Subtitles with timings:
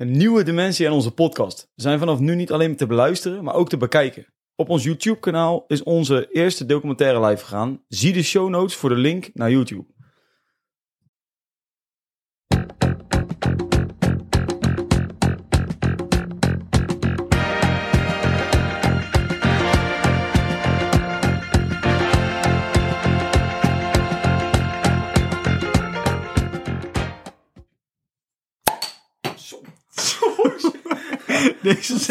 [0.00, 1.70] Een nieuwe dimensie aan onze podcast.
[1.74, 4.26] We zijn vanaf nu niet alleen te beluisteren, maar ook te bekijken.
[4.54, 7.82] Op ons YouTube-kanaal is onze eerste documentaire live gegaan.
[7.88, 9.84] Zie de show notes voor de link naar YouTube.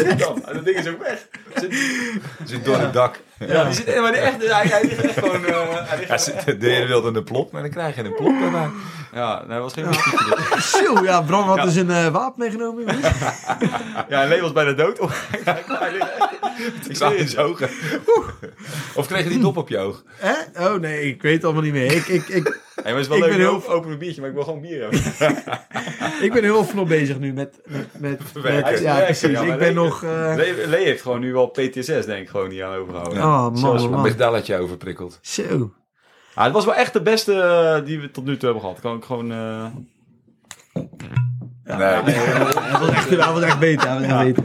[0.08, 0.42] Zit dan?
[0.52, 1.26] Dat ding is ook weg.
[1.54, 1.74] Zit,
[2.44, 3.18] Zit door het dak.
[3.38, 5.44] ja, die zit, maar die echt, hij, hij ligt echt gewoon...
[5.46, 8.68] eh, hij ligt zit- de ene wilde plop, maar dan krijg je een plop daarbij.
[9.12, 10.62] ja, nee, dat was geen.
[10.62, 11.64] Zo, ja, Bram had Ja.
[11.64, 12.84] dus een eh, wapen meegenomen.
[14.08, 14.98] Ja, Lee was bijna dood.
[14.98, 15.10] Oh.
[16.88, 17.68] Ik zie in zijn ogen.
[18.94, 20.02] Of kreeg je die dop op je oog?
[20.16, 20.32] Hè?
[20.68, 21.92] Oh nee, ik weet het allemaal niet meer.
[21.92, 23.98] Ik, ik, ik, Hey, maar het is wel Ik leuk, ben een heel- open, open
[23.98, 24.98] biertje, maar ik wil gewoon bier hebben.
[26.26, 27.60] ik ben heel veel bezig nu met...
[27.66, 28.72] met, met, Verwerken.
[28.72, 29.30] met- ja, precies.
[29.30, 30.02] ja, ik ben nee, nog...
[30.02, 33.22] eh, Lee, Lee heeft gewoon nu wel PTSS, denk ik, gewoon niet aan overgehouden.
[33.22, 34.02] Oh man, Zelfs- Een man.
[34.02, 35.18] medalletje overprikkeld.
[35.22, 35.72] Zo.
[36.34, 38.80] Ah, het was wel echt de beste eh, die we tot nu toe hebben gehad.
[38.80, 39.32] Kan ik gewoon...
[39.32, 39.66] eh,
[41.64, 41.76] Nee.
[41.76, 43.88] Hij was echt, hij was echt beter.
[43.88, 44.44] Hij was echt beter.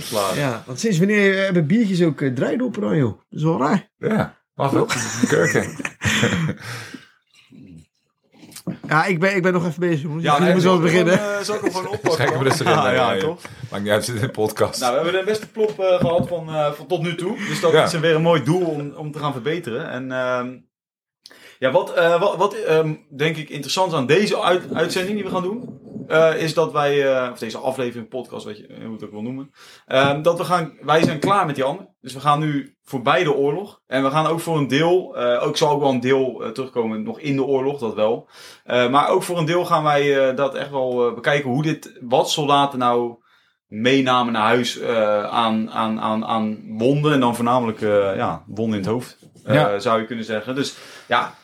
[0.00, 0.36] 100% klaar.
[0.38, 3.18] Ja, want sinds wanneer hebben biertjes ook uh, dan, joh?
[3.28, 3.88] Dat is wel raar.
[3.98, 4.86] Ja, mag wel.
[5.28, 5.76] Kurken.
[8.88, 10.24] Ja, ik ben, ik ben nog even bezig, jongens.
[10.24, 11.44] Ja, nee, wel zal ik beginnen.
[11.44, 12.12] Zal ik hem gewoon oppakken?
[12.12, 12.72] Schrik hem rustig in.
[12.72, 13.40] Ja, ja, toch?
[13.70, 14.80] Maakt niet uit, het is een podcast.
[14.80, 17.36] Nou, we hebben de beste plop eh, gehad van, eh, van tot nu toe.
[17.36, 17.84] Dus dat Ja.
[17.84, 19.88] is weer een mooi doel om, om te gaan verbeteren.
[19.90, 20.56] En ehm,
[21.58, 25.24] ja, wat, eh, wat, wat ehm, denk ik interessant is aan deze uit- uitzending die
[25.24, 28.84] we gaan doen, eh, is dat wij, eh, of deze aflevering, podcast, weet je, hoe
[28.86, 29.50] je het ook wil noemen,
[29.86, 31.92] ehm, dat we gaan, wij zijn klaar met die ander.
[32.04, 33.80] Dus we gaan nu voorbij de oorlog.
[33.86, 36.50] En we gaan ook voor een deel, eh, ook zal ook wel een deel eh,
[36.50, 38.28] terugkomen nog in de oorlog, dat wel.
[38.64, 42.30] Eh, maar ook voor een deel gaan wij dat echt wel bekijken hoe dit, wat
[42.30, 43.14] soldaten nou
[43.66, 44.82] meenamen naar huis
[45.30, 47.12] aan, aan, aan, aan wonden.
[47.12, 47.80] En dan voornamelijk
[48.16, 49.78] ja, wonden in het hoofd, Ja.
[49.78, 50.54] zou je kunnen zeggen.
[50.54, 51.34] Dus ja,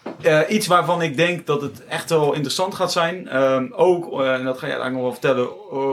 [0.49, 3.29] iets waarvan ik denk dat het echt wel interessant gaat zijn.
[3.29, 5.47] Ehm, ook, en dat ga je eigenlijk nog wel vertellen,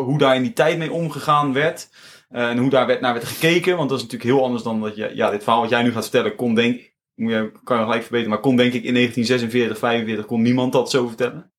[0.03, 1.89] hoe daar in die tijd mee omgegaan werd.
[2.27, 3.77] Eh, en hoe daar werd, naar werd gekeken.
[3.77, 5.11] Want dat is natuurlijk heel anders dan dat je...
[5.13, 8.01] Ja, dit verhaal wat jij nu gaat vertellen kon denk moet je, kan je gelijk
[8.01, 8.29] verbeteren.
[8.31, 11.51] Maar kon denk ik in 1946, 45 kon niemand dat zo vertellen.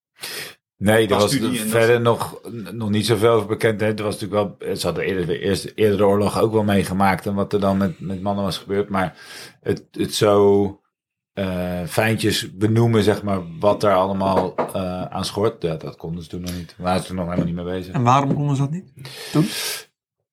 [0.77, 2.41] Nee, er was dat- verder nog,
[2.73, 3.81] nog niet zoveel over bekend.
[3.81, 3.87] hè.
[3.95, 7.27] Er was natuurlijk wel, ze hadden eerder de eerste, eerdere oorlog ook wel meegemaakt.
[7.27, 8.89] En wat er dan met, met mannen was gebeurd.
[8.89, 9.17] Maar
[9.61, 10.81] het, het zo
[11.33, 15.63] eh, fijntjes benoemen, zeg maar, wat daar allemaal eh, aan schort.
[15.63, 16.75] Ja, dat konden ze toen nog niet.
[16.77, 17.95] We waren toen nog helemaal niet mee bezig.
[17.95, 18.93] En waarom konden ze dat niet?
[19.33, 19.47] Toen?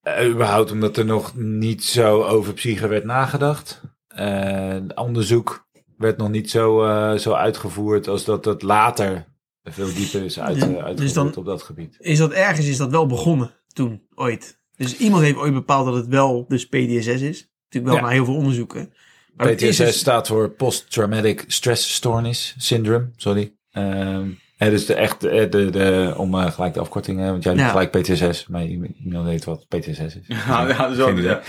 [0.06, 3.82] Eh, überhaupt omdat er nog niet zo over psyche werd nagedacht.
[4.08, 5.68] Eh, onderzoek
[5.98, 9.26] werd nog niet zo, eh, zo uitgevoerd als dat het later
[9.64, 11.96] veel dieper is uit, Ja, eh, dus uitgevoerd dan- op dat gebied.
[12.00, 14.60] Is dat ergens is dat wel begonnen toen, ooit.
[14.76, 17.50] Dus iemand heeft ooit bepaald dat het wel dus PTSS is.
[17.64, 18.02] Natuurlijk wel Ja.
[18.02, 18.94] na heel veel onderzoeken.
[19.36, 23.10] Maar dat PTSS dus- staat voor Post-Traumatic Stress Stoornis Syndrome.
[23.16, 23.54] Sorry.
[23.72, 24.30] Ehm
[24.66, 27.54] en dus de echt, de, de, de, om eh, gelijk de afkorting, eh, want jij
[27.54, 27.70] doet Ja.
[27.70, 30.28] gelijk PTSS, maar iemand weet wat PTSS is.
[30.48, 31.12] Ja, ja, zo.
[31.12, 31.42] Ja.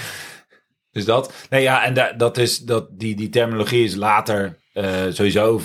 [0.90, 1.32] Dus dat.
[1.50, 5.60] Nee, ja, en da- dat is, dat, die, die terminologie is later eh, sowieso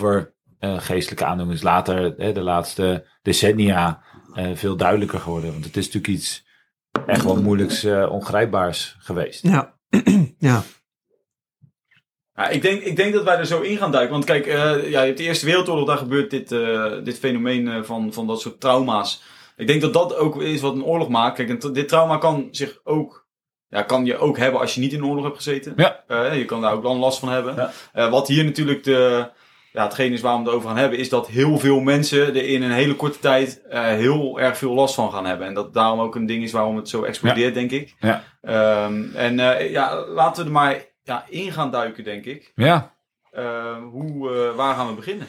[0.60, 5.52] eh, geestelijke aandoeningen is later, hè, de laatste decennia, eh, veel duidelijker geworden.
[5.52, 6.46] Want het is natuurlijk iets
[7.06, 9.44] echt wel moeilijks, eh, ongrijpbaars geweest.
[9.44, 9.78] Ja.
[10.38, 10.64] ja.
[12.36, 14.14] Ja, ik, denk, ik denk dat wij er zo in gaan duiken.
[14.14, 17.68] Want kijk, eh, ja, je hebt de Eerste Wereldoorlog, daar gebeurt dit, eh, dit fenomeen
[17.68, 19.24] eh, van, van dat soort trauma's.
[19.58, 21.36] Ik denk dat dat ook is wat een oorlog maakt.
[21.36, 23.28] Kijk, dit trauma kan zich ook,
[23.68, 25.74] ja, kan je ook hebben als je niet in een oorlog hebt gezeten.
[25.76, 26.04] Ja.
[26.34, 27.72] Je kan daar ook dan last van hebben.
[27.94, 28.10] Ja.
[28.10, 29.30] Wat hier natuurlijk de,
[29.72, 32.46] ja, hetgeen is waar we het over gaan hebben, is dat heel veel mensen er
[32.46, 35.48] in een hele korte tijd eh, heel erg veel last van gaan hebben.
[35.48, 37.96] En dat daarom ook een ding is waarom het zo explodeert, denk ik.
[38.00, 38.24] Ja.
[38.42, 42.52] Ehm, en eh, ja, laten we er maar ja, in gaan duiken, denk ik.
[42.56, 42.96] Ja.
[43.32, 45.28] Eh, hoe, eh, waar gaan we beginnen?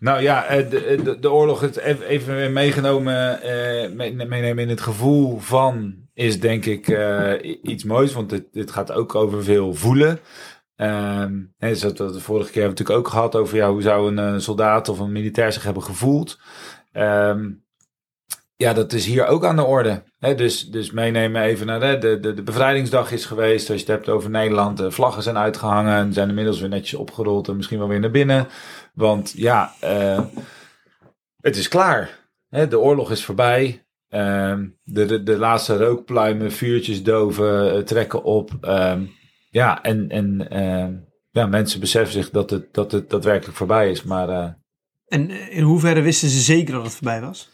[0.00, 4.68] Nou ja, eh, de, de, de oorlog, het even- weer meegenomen, eh, mee- meenemen in
[4.68, 8.12] het gevoel van, is denk ik eh, iets moois.
[8.12, 10.20] Want dit, dit gaat ook over veel voelen.
[10.76, 13.70] Ehm hè, dus dat, dat de vorige keer hebben we natuurlijk ook gehad over ja,
[13.70, 16.38] hoe zou een eh, soldaat of een militair zich hebben gevoeld.
[16.92, 17.50] Ehm,
[18.56, 20.02] ja, dat is hier ook aan de orde.
[20.18, 23.70] Dus, dus meenemen even naar de, de, de, bevrijdingsdag is geweest.
[23.70, 26.98] Als je het hebt over Nederland, de vlaggen zijn uitgehangen en zijn inmiddels weer netjes
[27.00, 28.46] opgerold en misschien wel weer naar binnen.
[28.94, 30.24] Want ja, eh,
[31.40, 32.18] het is klaar.
[32.48, 33.84] De oorlog is voorbij.
[34.08, 38.50] Ehm, de, de, de laatste rookpluimen, vuurtjes doven, eh, trekken op.
[38.60, 39.02] Ehm,
[39.50, 40.92] ja, en, en ehm,
[41.30, 44.02] ja, mensen beseffen zich dat het, dat het daadwerkelijk voorbij is.
[44.02, 44.56] Maar
[45.06, 47.52] En eh, in hoeverre wisten ze zeker dat het voorbij was?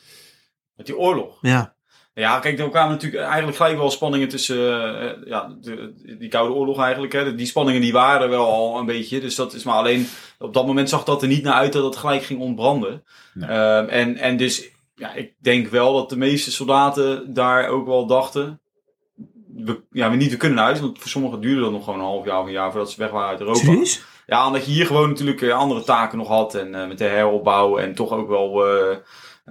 [0.80, 1.38] Met die oorlog.
[1.40, 1.74] Ja.
[2.14, 6.54] Ja, kijk, er kwamen natuurlijk eigenlijk gelijk wel spanningen tussen, eh, ja, de, die Koude
[6.54, 7.12] Oorlog eigenlijk.
[7.12, 7.34] Hè.
[7.34, 9.20] Die spanningen die waren er wel al een beetje.
[9.20, 10.06] Dus dat is maar alleen,
[10.38, 13.04] op dat moment zag dat er niet naar uit dat het gelijk ging ontbranden.
[13.34, 13.48] Nee.
[13.48, 18.06] Ehm, en, en dus, ja, ik denk wel dat de meeste soldaten daar ook wel
[18.06, 18.60] dachten.
[19.54, 20.80] We, ja, we niet, we kunnen naar huis.
[20.80, 23.00] Want voor sommigen duurde dat nog gewoon een half jaar of een jaar voordat ze
[23.00, 23.58] weg waren uit Europa.
[23.58, 24.02] Serieus?
[24.30, 26.54] Ja, omdat je hier gewoon natuurlijk eh, andere taken nog had.
[26.54, 28.96] En eh, met de heropbouw en toch ook wel eh,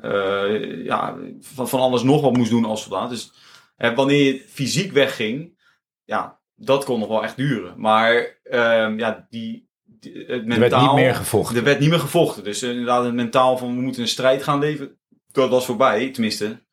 [0.02, 3.10] eh, ja, van, van alles nog wat moest doen als soldaat.
[3.10, 3.32] Dus
[3.78, 5.58] eh, wanneer je fysiek wegging,
[6.04, 7.74] ja, dat kon nog wel echt duren.
[7.78, 10.60] Maar ehm, ja, die, die- het Er mentaal...
[10.70, 11.58] werd niet meer gevochten.
[11.58, 12.44] Er werd niet meer gevochten.
[12.44, 14.98] Dus eh, inderdaad, het mentaal van we moeten een strijd gaan leven.
[15.32, 16.68] Dat was voorbij, tenminste.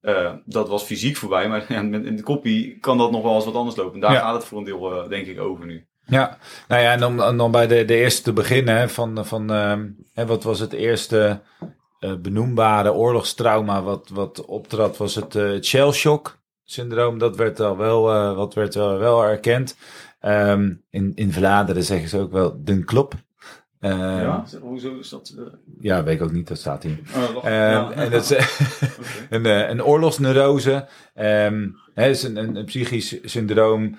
[0.00, 1.48] eh, dat was fysiek voorbij.
[1.48, 3.94] Maar ja, in de kopie kan dat nog wel eens wat anders lopen.
[3.94, 4.20] En daar Ja.
[4.20, 5.86] gaat het voor een deel, denk ik, over nu.
[6.06, 6.38] Ja,
[6.68, 9.48] nou ja, en om, dan bij de, de eerste te beginnen, hè, van, van
[10.12, 11.40] hè, wat was het eerste
[12.02, 17.18] eh, benoembare oorlogstrauma wat, wat optrad, was het eh shell shock syndroom.
[17.18, 19.76] Dat werd al wel, eh, wat werd wel, wel erkend.
[20.20, 23.14] Ehm, in, in Vlaanderen zeggen ze ook wel den klop.
[23.80, 24.44] Ehm, ja.
[24.60, 25.34] hoezo is dat?
[25.80, 26.98] eh, weet ik ook niet, dat staat hier.
[27.16, 27.44] oh.
[27.44, 27.90] Ehm, Ja.
[27.92, 28.36] En dat is
[29.30, 30.88] een, een oorlogsneurose.
[31.14, 33.96] Hè, is een, een, een psychisch syndroom.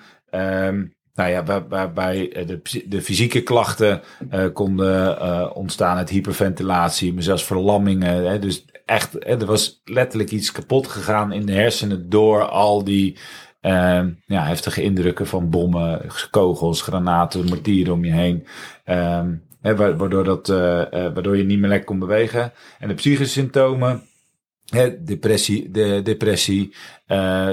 [1.14, 7.14] Nou ja, waar- waarbij eh, de, de fysieke klachten eh, konden eh, ontstaan uit hyperventilatie,
[7.14, 8.30] maar zelfs verlammingen.
[8.30, 12.84] Hè, dus echt, hè, er was letterlijk iets kapot gegaan in de hersenen door al
[12.84, 13.16] die
[13.60, 18.46] ehm, ja, heftige indrukken van bommen, kogels, granaten, mortieren om je heen.
[18.84, 20.46] Ehm, hè, wa- waardoor, dat,
[20.88, 22.52] waardoor je niet meer lekker kon bewegen.
[22.78, 24.02] En de psychische symptomen,
[25.04, 26.74] depressie, de, depressie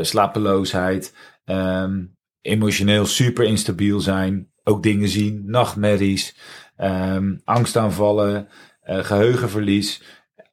[0.02, 1.14] slapeloosheid,
[1.46, 2.04] ehm,
[2.42, 6.36] emotioneel super instabiel zijn, ook dingen zien, nachtmerries,
[6.76, 8.48] ehm, angstaanvallen,
[8.82, 10.02] eh, geheugenverlies.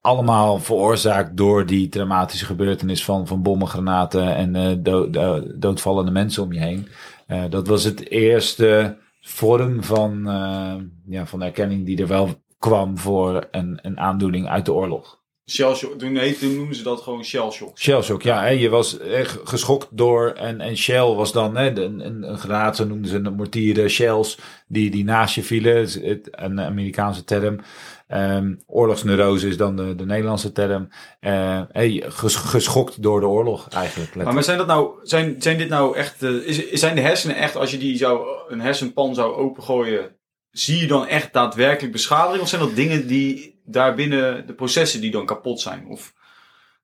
[0.00, 6.10] Allemaal veroorzaakt door die traumatische gebeurtenis van, van bommen, granaten en eh, dood, dood- doodvallende
[6.10, 6.88] mensen om je heen.
[7.26, 10.22] Eh, dat was het eerste vorm van,
[11.06, 15.18] ja, van erkenning die er wel kwam voor een, een aandoening uit de oorlog.
[15.50, 15.98] Shell shock.
[15.98, 17.78] Toen, nee, toen noemden ze dat gewoon shell shock.
[17.78, 18.42] Shellshock, ja.
[18.42, 20.30] Hè, je was echt geschokt door...
[20.30, 23.36] En, en Shell was dan hè, de- een, een, een granaat, zo noemden ze het,
[23.36, 24.38] mortieren, shells...
[24.66, 25.88] die, die naast je vielen.
[26.30, 27.60] Een Amerikaanse term.
[28.08, 30.88] Ehm, oorlogsneurose is dan de, de Nederlandse term.
[31.20, 34.14] Eh, hè, ges- geschokt door de oorlog eigenlijk.
[34.14, 37.36] Maar, maar zijn dat nou, zijn, zijn dit nou echt, eh, is, zijn de hersenen
[37.36, 40.16] echt, als je die zou, een hersenpan zou opengooien,
[40.50, 42.42] zie je dan echt daadwerkelijk beschadiging?
[42.42, 45.86] Of zijn dat dingen die daarbinnen, de processen die dan kapot zijn?
[45.86, 46.14] Of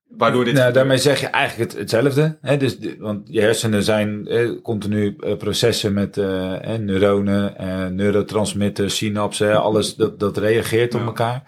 [0.07, 2.37] waardoor dit nou, daarmee zeg je eigenlijk het, hetzelfde.
[2.41, 2.57] Hè?
[2.57, 9.61] Dus, want je hersenen zijn eh, continu eh, processen met eh, neuronen, eh, neurotransmitters, synapsen,
[9.61, 11.43] alles dat, dat reageert op elkaar.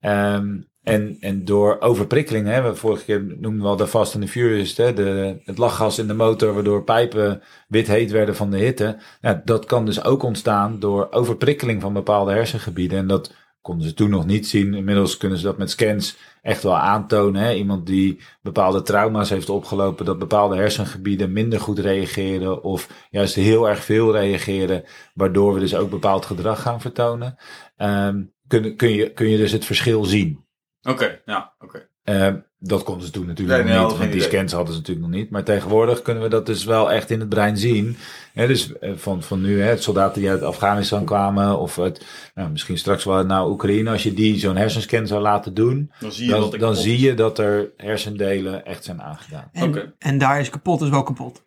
[0.00, 4.24] Ehm, en, en door overprikkeling, hè, we vorige keer noemden we al de Fast and
[4.24, 8.50] the Furious, hè, de, het lachgas in de motor, waardoor pijpen wit heet werden van
[8.50, 8.96] de hitte.
[9.44, 12.98] Dat kan dus ook ontstaan door overprikkeling van bepaalde hersengebieden.
[12.98, 14.74] En dat konden ze toen nog niet zien.
[14.74, 17.42] Inmiddels kunnen ze dat met scans echt wel aantonen.
[17.42, 17.54] Hè?
[17.54, 23.68] Iemand die bepaalde trauma's heeft opgelopen, dat bepaalde hersengebieden minder goed reageren of juist heel
[23.68, 24.84] erg veel reageren,
[25.14, 27.36] waardoor we dus ook bepaald gedrag gaan vertonen.
[27.76, 30.44] Ehm, kun, kun, je, kun je dus het verschil zien.
[30.82, 31.88] Oké, ja, oké.
[32.02, 34.28] Ehm, dat konden ze toen natuurlijk Nee, nog niet, want die idee.
[34.30, 35.30] scans hadden ze natuurlijk nog niet.
[35.30, 37.96] Maar tegenwoordig kunnen we dat dus wel echt in het brein zien.
[38.32, 42.50] Hè, dus eh, van, van nu, hè, soldaten die uit Afghanistan kwamen of uit, nou,
[42.50, 43.90] misschien straks wel naar Oekraïne.
[43.90, 47.00] Als je die zo'n hersenscan zou laten doen, Dan zie je dat dan, dan zie
[47.00, 49.48] je dat er hersendelen echt zijn aangedaan.
[49.52, 49.92] En, Oké.
[49.98, 51.42] en daar is kapot, is wel kapot.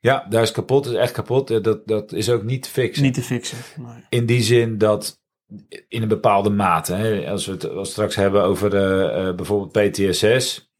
[0.00, 1.50] Ja, daar is kapot, is echt kapot.
[1.50, 3.04] Eh, Dat, dat is ook niet te fixen.
[3.04, 3.58] Niet te fixen.
[3.76, 5.18] Maar, In die zin dat
[5.88, 10.70] in een bepaalde mate, hè, als we het als straks hebben over eh, bijvoorbeeld PTSS.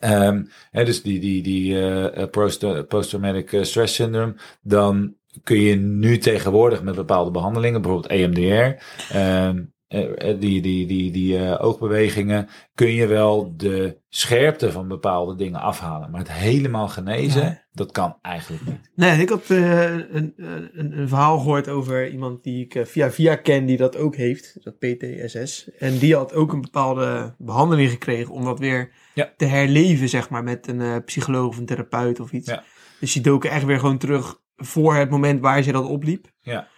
[0.00, 6.18] ehm, hè, dus die, die, die eh, post- post-traumatic stress syndrome, dan kun je nu
[6.18, 8.78] tegenwoordig met bepaalde behandelingen, bijvoorbeeld EMDR, ehm,
[9.08, 9.54] eh, eh,
[9.90, 16.10] die, die, die, die eh, oogbewegingen, kun je wel de scherpte van bepaalde dingen afhalen.
[16.10, 18.90] Maar het helemaal genezen, dat kan eigenlijk niet.
[18.94, 23.10] nee, ik had eh, een, een, een verhaal gehoord over iemand die ik eh, via
[23.10, 24.56] via ken die dat ook heeft.
[24.64, 25.70] Dat PTSS.
[25.78, 29.32] En die had ook een bepaalde behandeling gekregen om dat weer Ja.
[29.36, 32.48] te herleven, zeg maar, met een eh, psycholoog of een therapeut of iets.
[32.48, 32.62] Ja.
[33.00, 36.26] Dus die doken echt weer gewoon terug voor het moment waar ze dat opliep.
[36.40, 36.68] Ja.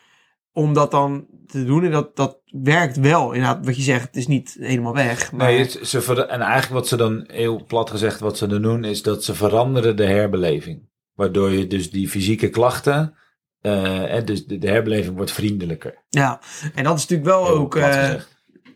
[0.52, 1.84] Om dat dan te doen.
[1.84, 3.32] En dat, dat werkt wel.
[3.32, 5.32] Inderdaad, wat je zegt, het is niet helemaal weg.
[5.32, 8.62] Maar Nee, ze ver- en eigenlijk wat ze dan heel plat gezegd, wat ze dan
[8.62, 10.90] doen, is dat ze veranderen de herbeleving.
[11.14, 13.14] Waardoor je dus die fysieke klachten,
[13.60, 16.04] eh, en dus de, de herbeleving wordt vriendelijker.
[16.08, 16.40] ja,
[16.74, 18.14] en dat is natuurlijk wel Heel ook eh,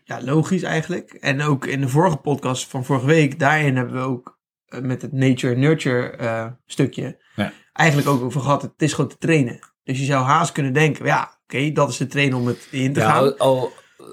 [0.04, 1.12] ja, logisch eigenlijk.
[1.12, 5.02] En ook in de vorige podcast van vorige week, daarin hebben we ook eh, met
[5.02, 7.52] het nature-nurture stukje Ja.
[7.72, 8.62] eigenlijk ook over gehad.
[8.62, 9.58] Het is gewoon te trainen.
[9.84, 12.92] Dus je zou haast kunnen denken, ja, oké, dat is de trainen om het in
[12.92, 13.38] te Ja, gaan.
[13.38, 13.72] al, al,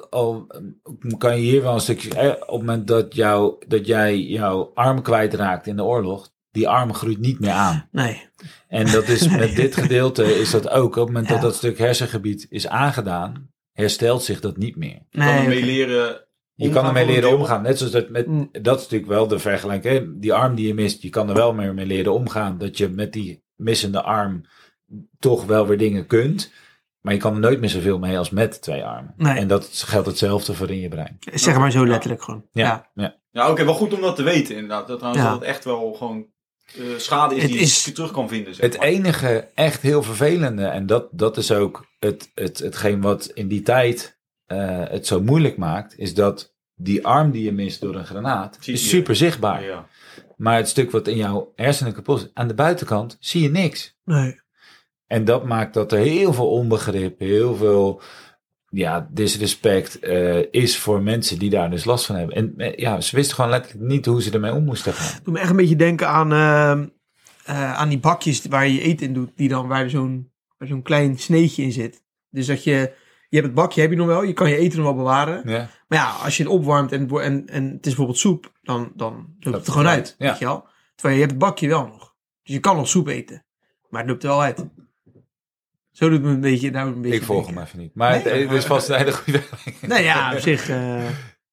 [0.09, 0.47] al
[1.17, 2.09] kan je hier wel een stukje.
[2.09, 6.67] eh, Op het moment dat, jou, dat jij jouw arm kwijtraakt in de oorlog, die
[6.69, 7.87] arm groeit niet meer aan.
[7.91, 8.21] Nee,
[8.67, 10.85] En dat is met dit gedeelte is dat ook.
[10.95, 11.33] Op het moment Ja.
[11.33, 14.99] dat dat stuk hersengebied is aangedaan, herstelt zich dat niet meer.
[15.09, 15.37] Je kan nee.
[15.37, 15.65] ermee oké.
[15.65, 16.25] leren
[16.55, 17.61] Je kan ermee leren omgaan.
[17.61, 18.27] Net zoals dat met.
[18.27, 18.49] Mm.
[18.51, 19.93] Dat is natuurlijk wel de vergelijking.
[19.93, 20.19] Hè?
[20.19, 22.57] Die arm die je mist, je kan er wel mee, mee leren omgaan.
[22.57, 24.41] Dat je met die missende arm
[25.19, 26.51] toch wel weer dingen kunt.
[27.03, 29.13] Maar je kan er nooit meer zoveel mee als met twee armen.
[29.17, 29.37] Nee.
[29.37, 31.17] En dat geldt hetzelfde voor in je brein.
[31.33, 32.45] Zeg maar zo letterlijk gewoon.
[32.51, 32.89] Ja, Ja.
[33.03, 33.15] ja.
[33.31, 34.87] Ja, oké, wel goed om dat te weten inderdaad.
[34.87, 35.29] Dat, trouwens, Ja.
[35.31, 36.25] dat het echt wel gewoon
[36.75, 38.55] eh, schade is Het die is- je terug kan vinden.
[38.55, 38.87] Zeg Het maar.
[38.87, 43.61] enige echt heel vervelende, en dat, dat is ook het, het, hetgeen wat in die
[43.61, 48.05] tijd eh, het zo moeilijk maakt, is dat die arm die je mist door een
[48.05, 48.87] granaat, Zie is je.
[48.87, 49.63] super zichtbaar.
[49.63, 49.87] Ja.
[50.37, 53.97] Maar het stuk wat in jouw hersenen kapot is, aan de buitenkant zie je niks.
[54.03, 54.41] Nee.
[55.13, 58.01] En dat maakt dat er heel veel onbegrip, heel veel
[58.69, 62.35] ja, disrespect eh, is voor mensen die daar dus last van hebben.
[62.35, 65.19] En eh, ja, ze wisten gewoon letterlijk niet hoe ze ermee om moesten gaan.
[65.23, 66.87] Doe me echt een beetje denken aan, ehm,
[67.45, 69.31] eh, aan die bakjes waar je eten in doet.
[69.35, 72.03] Die dan, waar zo'n waar zo'n klein sneetje in zit.
[72.29, 72.71] Dus dat je,
[73.29, 74.23] je hebt het bakje, heb je nog wel.
[74.23, 75.49] Je kan je eten nog wel bewaren.
[75.49, 78.91] Ja, Maar ja, als je het opwarmt en, en, en het is bijvoorbeeld soep, dan,
[78.95, 80.15] dan loopt het er gewoon uit.
[80.17, 80.29] Ja.
[80.29, 80.67] Weet je wel?
[80.95, 82.15] Terwijl je hebt het bakje wel nog.
[82.43, 83.45] Dus je kan nog soep eten.
[83.89, 84.65] Maar het loopt er wel uit.
[85.93, 87.55] Zo doet me een beetje, een beetje ik volg denken.
[87.55, 87.95] hem even niet.
[87.95, 88.33] Maar Nee.
[88.33, 89.41] het, het is vast een hele goede.
[89.81, 90.69] Nee, ja, op zich.
[90.69, 91.03] eh,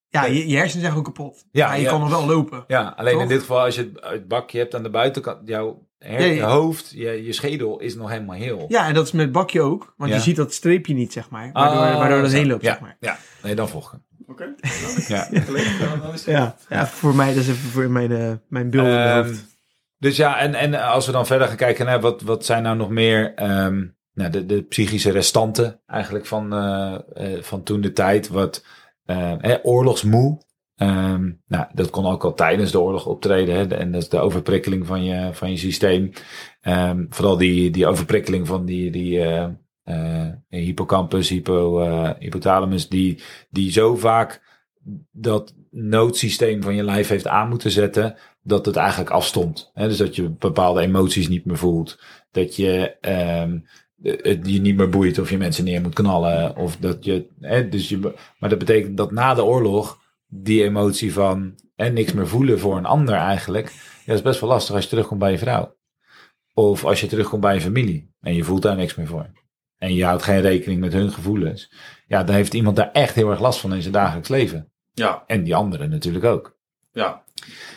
[0.09, 1.44] ja, je, je hersenen zijn gewoon kapot.
[1.52, 1.90] Ja, maar je ja.
[1.90, 2.64] kan nog wel lopen.
[2.66, 3.23] Ja, alleen Toch?
[3.23, 6.26] in dit geval als je het, het bakje hebt aan de buitenkant, jouw her- Ja,
[6.26, 6.32] ja.
[6.32, 8.64] je hoofd, je, je schedel is nog helemaal heel.
[8.68, 9.94] Ja, en dat is met het bakje ook.
[9.97, 10.16] Want Ja.
[10.16, 11.50] je ziet dat streepje niet, zeg maar.
[11.52, 12.97] Waardoor, Ah, waardoor dat heen loopt, ja, zeg maar.
[13.00, 14.02] Ja, nee, dan volg ik hem.
[14.26, 14.54] Oké.
[15.09, 15.28] Ja.
[16.26, 19.44] Ja, ja, voor mij, dat is even voor mijn, eh, mijn beeld hoofd.
[19.99, 22.76] dus ja, en, en als we dan verder gaan kijken naar wat, wat zijn nou
[22.76, 23.87] nog meer ehm,
[24.21, 28.29] nou, de, de psychische restanten eigenlijk van, eh, eh, van toen de tijd.
[28.29, 28.65] Wat
[29.05, 30.41] eh, oorlogsmoe.
[30.77, 33.55] Ehm, nou, dat kon ook al tijdens de oorlog optreden.
[33.55, 36.11] Hè, en dat is de overprikkeling van je, van je systeem.
[36.61, 39.21] Ehm, vooral die, die overprikkeling van die, die
[39.83, 41.81] eh, hippocampus, hypo,
[42.19, 44.43] hypothalamus, die, die zo vaak
[45.12, 49.71] dat noodsysteem van je lijf heeft aan moeten zetten, dat het eigenlijk afstond.
[49.75, 52.00] Hè, dus dat je bepaalde emoties niet meer voelt.
[52.31, 53.59] Dat je ehm,
[54.02, 56.57] het je niet meer boeit of je mensen neer moet knallen.
[56.57, 58.14] Of dat je, hè, dus je.
[58.38, 62.76] Maar dat betekent dat na de oorlog die emotie van hè, niks meer voelen voor
[62.76, 63.66] een ander eigenlijk.
[63.69, 65.76] Ja, dat is best wel lastig als je terugkomt bij je vrouw.
[66.54, 69.30] Of als je terugkomt bij je familie en je voelt daar niks meer voor.
[69.78, 71.73] En je houdt geen rekening met hun gevoelens.
[72.07, 74.73] Ja, dan heeft iemand daar echt heel erg last van in zijn dagelijks leven.
[74.92, 76.59] Ja, En die anderen natuurlijk ook.
[76.92, 77.25] ja.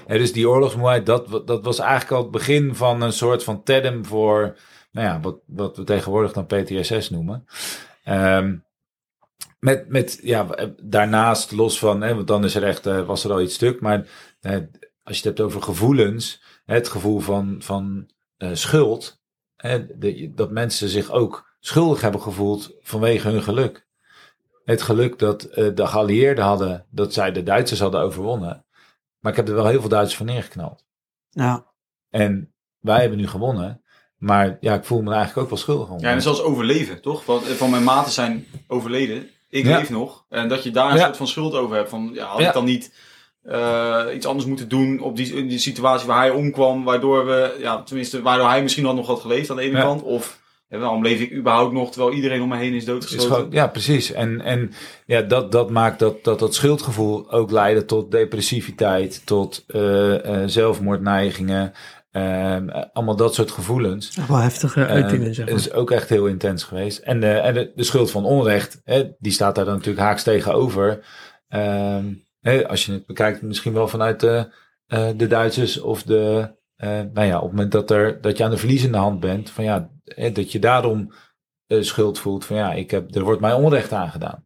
[0.08, 3.64] Ja, dus die oorlogsmoeheid, dat, dat was eigenlijk al het begin van een soort van
[3.64, 4.58] tedem voor,
[4.94, 7.46] nou ja, wat, wat we tegenwoordig dan PTSS noemen.
[8.04, 8.56] Ehm,
[9.60, 10.48] met, met, ja,
[10.82, 13.82] daarnaast los van, hè, want dan is er echt, eh, was er al iets stuk,
[13.82, 14.08] maar
[14.42, 14.52] eh,
[15.04, 19.22] als je het hebt over gevoelens, het gevoel van, van eh, schuld,
[19.56, 23.88] hè, de- dat mensen zich ook schuldig hebben gevoeld vanwege hun geluk.
[24.66, 28.66] Het geluk dat eh, de geallieerden hadden, dat zij de Duitsers hadden overwonnen.
[29.20, 30.86] Maar ik heb er wel heel veel Duitsers van neergeknald.
[31.30, 31.66] Ja.
[32.10, 33.83] En wij hebben nu gewonnen.
[34.24, 36.00] Maar ja, ik voel me eigenlijk ook wel schuldig om.
[36.00, 37.26] Ja, en zelfs overleven, toch?
[37.26, 39.30] Want eh, van mijn maten zijn overleden.
[39.50, 39.78] Ik Ja.
[39.78, 40.26] leef nog.
[40.30, 41.04] En dat je daar een Ja.
[41.04, 41.90] soort van schuld over hebt.
[41.90, 42.48] Van, ja, had Ja.
[42.48, 42.94] ik dan niet
[43.44, 46.84] eh, iets anders moeten doen op die, in die situatie waar hij omkwam.
[46.84, 50.02] Waardoor we, ja, tenminste, waardoor hij misschien wel nog had geleefd aan de ene kant.
[50.02, 50.40] Of
[50.70, 53.48] ja, waarom leef ik überhaupt nog terwijl iedereen om me heen is doodgeschoten.
[53.52, 54.12] ja, precies.
[54.12, 54.72] En, en
[55.06, 60.14] ja, dat, dat maakt dat, dat dat schuldgevoel ook leidde tot depressiviteit, tot eh,
[60.46, 61.74] zelfmoordneigingen.
[62.14, 64.18] Ehm, eh, allemaal dat soort gevoelens.
[64.28, 65.56] Wel heftige uitingen, Eh, zeg maar.
[65.56, 66.98] is ook echt heel intens geweest.
[67.00, 70.24] En, de, en de, de schuld van onrecht, hè, die staat daar dan natuurlijk haaks
[70.24, 71.06] tegenover.
[71.48, 72.06] Ehm,
[72.40, 74.54] hè, als je het bekijkt, misschien wel vanuit de,
[74.88, 76.52] eh, de Duitsers of de.
[76.76, 79.50] eh, nou ja, op het moment dat, er, dat je aan de verliezende hand bent,
[79.50, 81.12] van ja, hè, dat je daarom
[81.68, 84.46] eh, schuld voelt van ja, ik heb, er wordt mij onrecht aangedaan.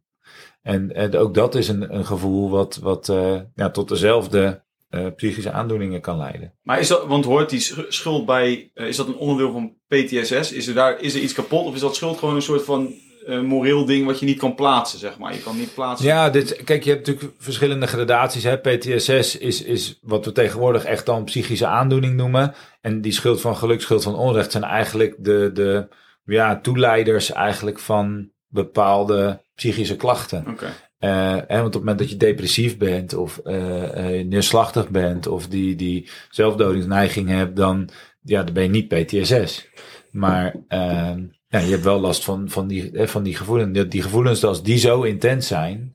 [0.62, 3.06] En, en ook dat is een, een gevoel wat, wat
[3.54, 6.54] ja, tot dezelfde eh, psychische aandoeningen kan leiden.
[6.62, 9.74] Maar is dat, want hoort die sch- schuld bij, eh, is dat een onderdeel van
[9.88, 10.52] PTSS?
[10.52, 11.66] Is er daar, is er iets kapot?
[11.66, 12.94] Of is dat schuld gewoon een soort van
[13.26, 15.32] eh, moreel ding wat je niet kan plaatsen, zeg maar?
[15.34, 16.06] Je kan niet plaatsen.
[16.06, 18.42] Ja, dit, kijk, je hebt natuurlijk verschillende gradaties.
[18.44, 18.58] Hè.
[18.58, 22.54] PTSS is, is wat we tegenwoordig echt dan psychische aandoening noemen.
[22.80, 25.88] En die schuld van geluk, schuld van onrecht zijn eigenlijk de, de
[26.24, 30.44] ja, toeleiders eigenlijk van bepaalde psychische klachten.
[30.48, 30.72] Oké.
[30.98, 35.76] Hè, want op het moment dat je depressief bent of eh, neerslachtig bent of die,
[35.76, 37.88] die zelfdodingsneiging hebt, dan,
[38.22, 39.68] ja, dan ben je niet PTSS.
[40.10, 43.72] Maar ehm, ja, je hebt wel last van, van, die, van die gevoelens.
[43.72, 45.94] Die, die gevoelens, als die zo intens zijn,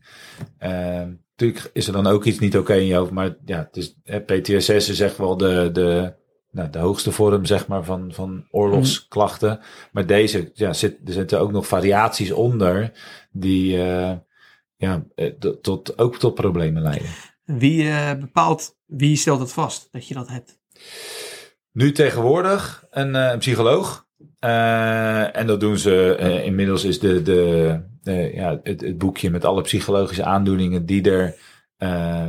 [0.58, 3.12] ehm, natuurlijk is er dan ook iets niet oké in je hoofd.
[3.12, 3.96] Maar ja, het is,
[4.26, 6.14] PTSS is echt wel de, de,
[6.52, 9.60] nou, de hoogste vorm zeg maar, van, van oorlogsklachten.
[9.92, 12.92] Maar deze, ja, zit, er zitten ook nog variaties onder
[13.32, 13.78] die
[14.84, 17.08] ja, eh, tot- ook tot problemen leiden.
[17.44, 20.60] Wie eh, bepaalt, wie stelt het vast dat je dat hebt?
[21.72, 24.08] Nu tegenwoordig een, eh, een psycholoog.
[24.40, 30.24] En dat doen ze, inmiddels is de, de, ja, het, het boekje met alle psychologische
[30.24, 31.36] aandoeningen die er,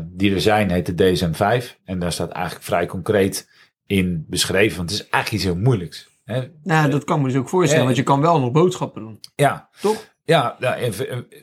[0.04, 1.78] die er zijn, heet de DSM-5.
[1.84, 3.48] En daar staat eigenlijk vrij concreet
[3.86, 6.08] in beschreven, want het is eigenlijk iets heel moeilijks.
[6.24, 6.42] Hè?
[6.62, 9.20] Nou, dat kan me dus ook voorstellen, want je kan wel nog boodschappen doen.
[9.34, 10.13] Ja, Toch?
[10.24, 10.58] Ja,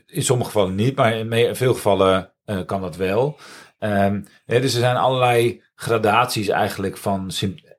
[0.07, 3.39] in, sommige gevallen niet, maar in veel gevallen eh, kan dat wel.
[3.79, 7.31] Ehm, dus er zijn allerlei gradaties eigenlijk van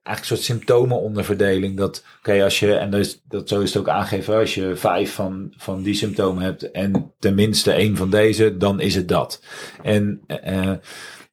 [0.02, 1.76] eigenlijk een soort symptomenonderverdeling.
[1.76, 2.90] Dat, oké, als je, en
[3.28, 7.12] dat, zo is het ook aangegeven, als je vijf van, van die symptomen hebt en
[7.18, 9.42] tenminste één van deze, dan is het dat.
[9.82, 10.72] En eh,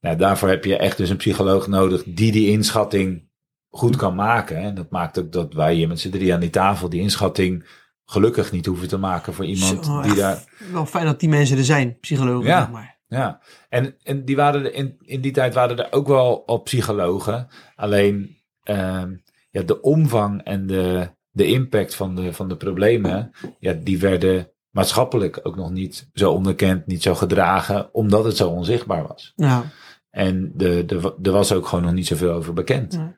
[0.01, 3.27] nou, daarvoor heb je echt dus een psycholoog nodig die die inschatting
[3.69, 4.57] goed kan maken.
[4.57, 7.65] En dat maakt ook dat wij hier met z'n drie aan die tafel die inschatting
[8.09, 10.43] gelukkig niet hoeven te maken voor iemand Zo, die daar.
[10.71, 12.47] Wel fijn dat die mensen er zijn, psychologen.
[12.47, 12.59] Ja.
[12.59, 12.97] zeg maar.
[13.07, 16.61] Ja, en, en die waren er in, in die tijd waren er ook wel al
[16.61, 17.47] psychologen.
[17.75, 19.15] Alleen ehm,
[19.49, 24.51] ja, de omvang en de, de impact van de, van de problemen, ja, die werden
[24.69, 29.33] maatschappelijk ook nog niet zo onderkend, niet zo gedragen, omdat het zo onzichtbaar was.
[29.35, 29.63] Ja.
[30.09, 32.93] En de, de, er was ook gewoon nog niet zoveel over bekend.
[32.93, 33.17] Ja.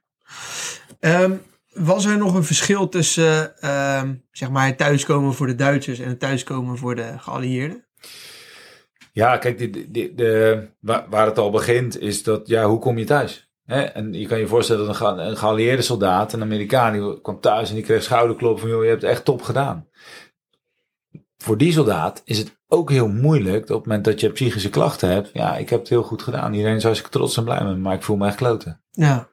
[0.99, 1.31] Ehm,
[1.73, 6.09] was er nog een verschil tussen ehm, zeg maar het thuiskomen voor de Duitsers en
[6.09, 7.85] het thuiskomen voor de geallieerden?
[9.13, 13.05] Ja, kijk, die, die- de, waar, het al begint is dat, ja, hoe kom je
[13.05, 13.49] thuis?
[13.65, 17.69] En je kan je voorstellen dat een, een geallieerde soldaat, een Amerikaan, die kwam thuis
[17.69, 19.87] en die kreeg schouderklop van, joh, je hebt het echt top gedaan.
[21.37, 25.09] Voor die soldaat is het ook heel moeilijk, op het moment dat je psychische klachten
[25.09, 26.53] hebt, ja, ik heb het heel goed gedaan.
[26.53, 28.83] Iedereen is hartstikke trots en blij met me, maar ik voel me echt kloten.
[28.91, 29.29] Ja.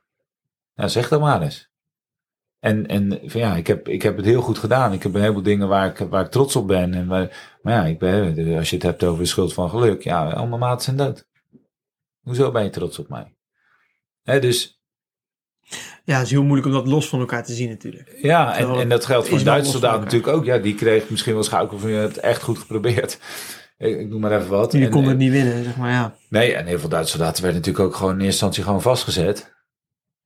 [0.75, 1.68] Nou, zeg dat maar eens.
[2.61, 4.93] En, en van ja, ik heb, ik heb het heel goed gedaan.
[4.93, 6.95] Ik heb een heleboel dingen waar ik, waar ik trots op ben.
[6.95, 10.03] En waar, maar ja, ik ben, als je het hebt over de schuld van geluk.
[10.03, 11.27] Ja, allemaal maten zijn dood.
[12.21, 13.35] Hoezo ben je trots op mij?
[14.23, 14.81] Hè, dus
[16.05, 18.19] ja, het is heel moeilijk om dat los van elkaar te zien natuurlijk.
[18.23, 20.45] ja, en, en dat geldt voor een wel Duitse soldaat natuurlijk ook.
[20.45, 23.19] Ja, die kreeg misschien wel schouder van je hebt het echt goed geprobeerd.
[23.79, 24.71] Ik, ik noem maar even wat.
[24.71, 26.15] Die En- konden en- het niet winnen, zeg maar, ja.
[26.29, 29.57] Nee, en heel veel Duitse soldaten werden natuurlijk ook gewoon in eerste instantie gewoon vastgezet.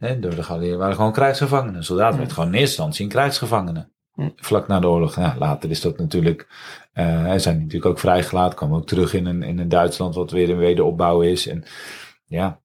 [0.03, 1.75] Hè, door de Galliërs waren gewoon krijgsgevangenen.
[1.75, 3.91] Een soldaat werd gewoon in eerste instantie een krijgsgevangene.
[4.37, 5.17] Vlak na de oorlog.
[5.17, 6.49] Ja, later is dat natuurlijk.
[6.93, 8.57] eh hij zijn natuurlijk ook vrijgelaten.
[8.59, 11.47] Kwamen ook terug in een, in een Duitsland wat weer een wederopbouw is.
[11.47, 11.65] En
[12.25, 12.61] ja,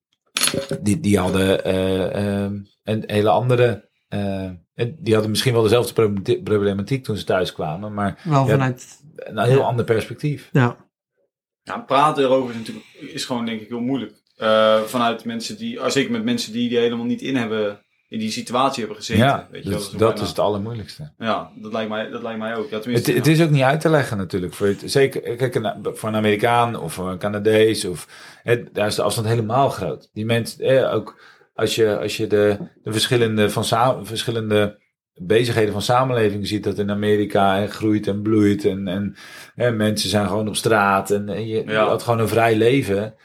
[0.81, 3.89] die, die hadden eh, ehm, een hele andere.
[4.07, 4.49] eh,
[4.99, 8.49] die hadden misschien wel dezelfde problemati- problematiek toen ze thuis kwamen, maar Wel Ja.
[8.51, 9.63] vanuit, een heel Ja.
[9.63, 10.49] ander perspectief.
[10.51, 10.85] ja.
[11.63, 14.13] Ja, praten erover is natuurlijk is gewoon denk ik heel moeilijk.
[14.37, 18.19] Eh, vanuit mensen die, ah, zeker met mensen die, die helemaal niet in hebben, in
[18.19, 19.23] die situatie hebben gezeten.
[19.25, 21.11] Ja, weet je, dat, bijna- is het allermoeilijkste.
[21.17, 22.69] Ja, dat lijkt mij, dat lijkt mij ook.
[22.69, 24.53] Ja, Het, het is ook niet uit te leggen natuurlijk.
[24.53, 27.85] Voor het, zeker kijk, voor een Amerikaan of voor een Canadees.
[27.85, 28.07] Of,
[28.43, 30.09] hè, daar is de afstand helemaal groot.
[30.13, 31.19] Die mensen, eh, ook
[31.53, 34.79] als je, als je de, de verschillende, van verschillende
[35.13, 36.63] bezigheden van samenleving ziet.
[36.63, 38.65] Dat in Amerika hè, groeit en bloeit.
[38.65, 39.15] En,
[39.55, 41.11] en mensen zijn gewoon op straat.
[41.11, 43.15] En, en je, je had gewoon een vrij leven.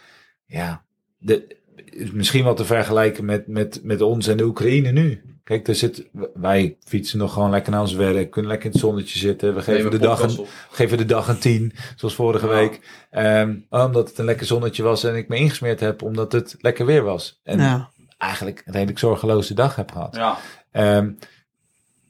[0.47, 0.82] Ja,
[1.23, 5.23] de, is misschien wel te vergelijken met, met, met ons en de Oekraïne nu.
[5.45, 8.31] Kijk, daar zit, wij fietsen nog gewoon lekker naar ons werk.
[8.31, 9.55] Kunnen lekker in het zonnetje zitten.
[9.55, 12.53] We geven de dag een, geven de dag een 10, zoals vorige Ja.
[12.53, 12.81] week.
[13.11, 16.87] Ehm, omdat het een lekker zonnetje was en ik me ingesmeerd heb omdat het lekker
[16.87, 17.41] weer was.
[17.43, 17.91] En ja.
[18.19, 20.17] eigenlijk een redelijk zorgeloze dag heb gehad.
[20.17, 20.39] Ja,
[20.71, 21.11] Ehm,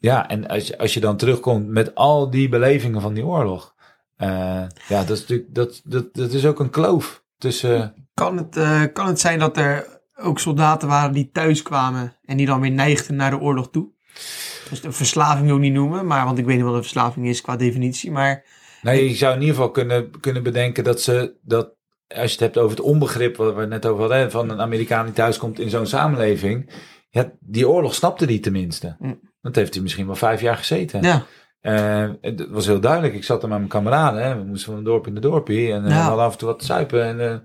[0.00, 3.74] ja, en als je, als je dan terugkomt met al die belevingen van die oorlog.
[4.16, 4.28] eh,
[4.88, 7.94] ja, dat is natuurlijk, dat, dat, dat is ook een kloof tussen...
[8.14, 12.36] Kan, het, eh, kan het zijn dat er ook soldaten waren die thuis kwamen en
[12.36, 13.90] die dan weer neigden naar de oorlog toe?
[14.70, 17.26] Dus een verslaving wil ik niet noemen, maar, want ik weet niet wat een verslaving
[17.26, 18.10] is qua definitie.
[18.10, 18.44] Maar
[18.82, 21.74] Nee, je zou in ieder geval kunnen, kunnen bedenken dat ze dat.
[22.08, 24.60] Als je het hebt over het onbegrip, wat we het net over hadden, van een
[24.60, 26.72] Amerikaan die thuiskomt in zo'n samenleving.
[27.10, 28.96] Ja, die oorlog snapte die tenminste.
[28.98, 29.20] Mm.
[29.40, 31.02] Dat heeft hij misschien wel vijf jaar gezeten.
[31.02, 31.26] ja,
[31.62, 33.14] Eh, het was heel duidelijk.
[33.14, 34.22] Ik zat er met mijn kameraden.
[34.24, 34.36] Hè.
[34.36, 35.72] We moesten van een dorp in de dorpie.
[35.72, 35.96] En eh, Ja.
[35.96, 37.04] we hadden af en toe wat te zuipen.
[37.04, 37.36] En eh,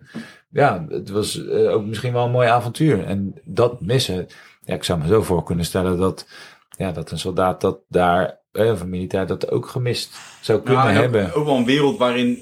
[0.49, 3.03] ja, het was eh, ook misschien wel een mooi avontuur.
[3.06, 4.27] En dat missen.
[4.63, 6.27] Ja, ik zou me zo voor kunnen stellen dat,
[6.77, 10.89] ja, dat een soldaat dat daar, of een militair dat ook gemist zou kunnen ook-
[10.91, 11.34] hebben.
[11.34, 12.38] Ook, wel een wereld waarin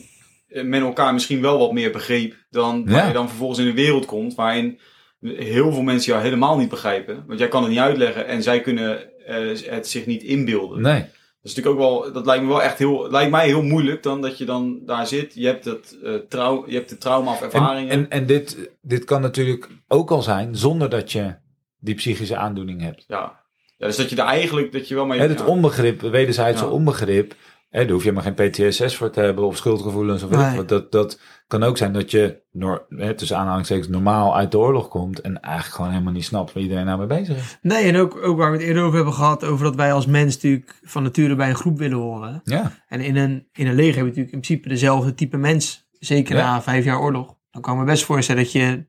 [0.47, 3.07] men elkaar misschien wel wat meer begreep dan waar Ja.
[3.07, 4.79] je dan vervolgens in een wereld komt waarin
[5.21, 7.23] heel veel mensen jou helemaal niet begrijpen.
[7.27, 9.35] Want jij kan het niet uitleggen en zij kunnen eh,
[9.69, 10.81] het zich niet inbeelden.
[10.81, 11.05] Nee.
[11.45, 14.03] Dat is natuurlijk ook wel, dat lijkt me wel echt heel, lijkt mij heel moeilijk
[14.03, 15.33] dan dat je dan daar zit.
[15.35, 15.67] Je hebt
[16.03, 17.91] eh trouw, je hebt de trauma of En, ervaringen.
[17.91, 21.35] en, en dit, dit kan natuurlijk ook al zijn zonder dat je
[21.79, 23.03] die psychische aandoening hebt.
[23.07, 23.43] ja.
[23.77, 25.19] ja, dus dat je er eigenlijk, dat je wel mee...
[25.19, 25.45] Het ja.
[25.45, 26.69] onbegrip, wederzijdse Ja.
[26.69, 27.35] onbegrip,
[27.75, 30.55] hè, daar hoef je maar geen PTSS voor te hebben of schuldgevoelens of Nee.
[30.55, 30.69] wat.
[30.69, 32.41] Dat, dat kan ook zijn dat je,
[32.89, 36.63] hè, tussen aanhalingstekens, normaal uit de oorlog komt en eigenlijk gewoon helemaal niet snapt waar
[36.63, 37.57] iedereen nou mee bezig is.
[37.61, 40.05] Nee, en ook, ook waar we het eerder over hebben gehad, over dat wij als
[40.05, 42.41] mens natuurlijk van nature bij een groep willen horen.
[42.43, 45.87] Ja, En in een, in een leger heb je natuurlijk in principe dezelfde type mens.
[45.99, 46.43] Zeker Ja.
[46.53, 47.35] na vijf jaar oorlog.
[47.51, 48.85] Dan kan ik me best voorstellen dat je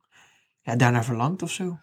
[0.63, 1.79] ja, daarnaar verlangt of zo.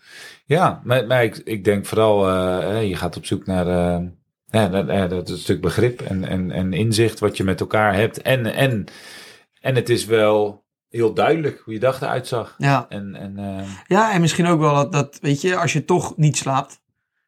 [0.45, 4.05] ja maar, maar ik, ik denk vooral, eh, je gaat op zoek naar, eh,
[4.53, 7.93] ja, dat, dat is een stuk begrip en, en, en inzicht wat je met elkaar
[7.93, 8.21] hebt.
[8.21, 8.85] En, en,
[9.59, 12.55] en het is wel heel duidelijk hoe je dag eruit zag.
[12.57, 15.85] Ja, En, en eh, ja en misschien ook wel dat, dat, weet je, als je
[15.85, 16.81] toch niet slaapt,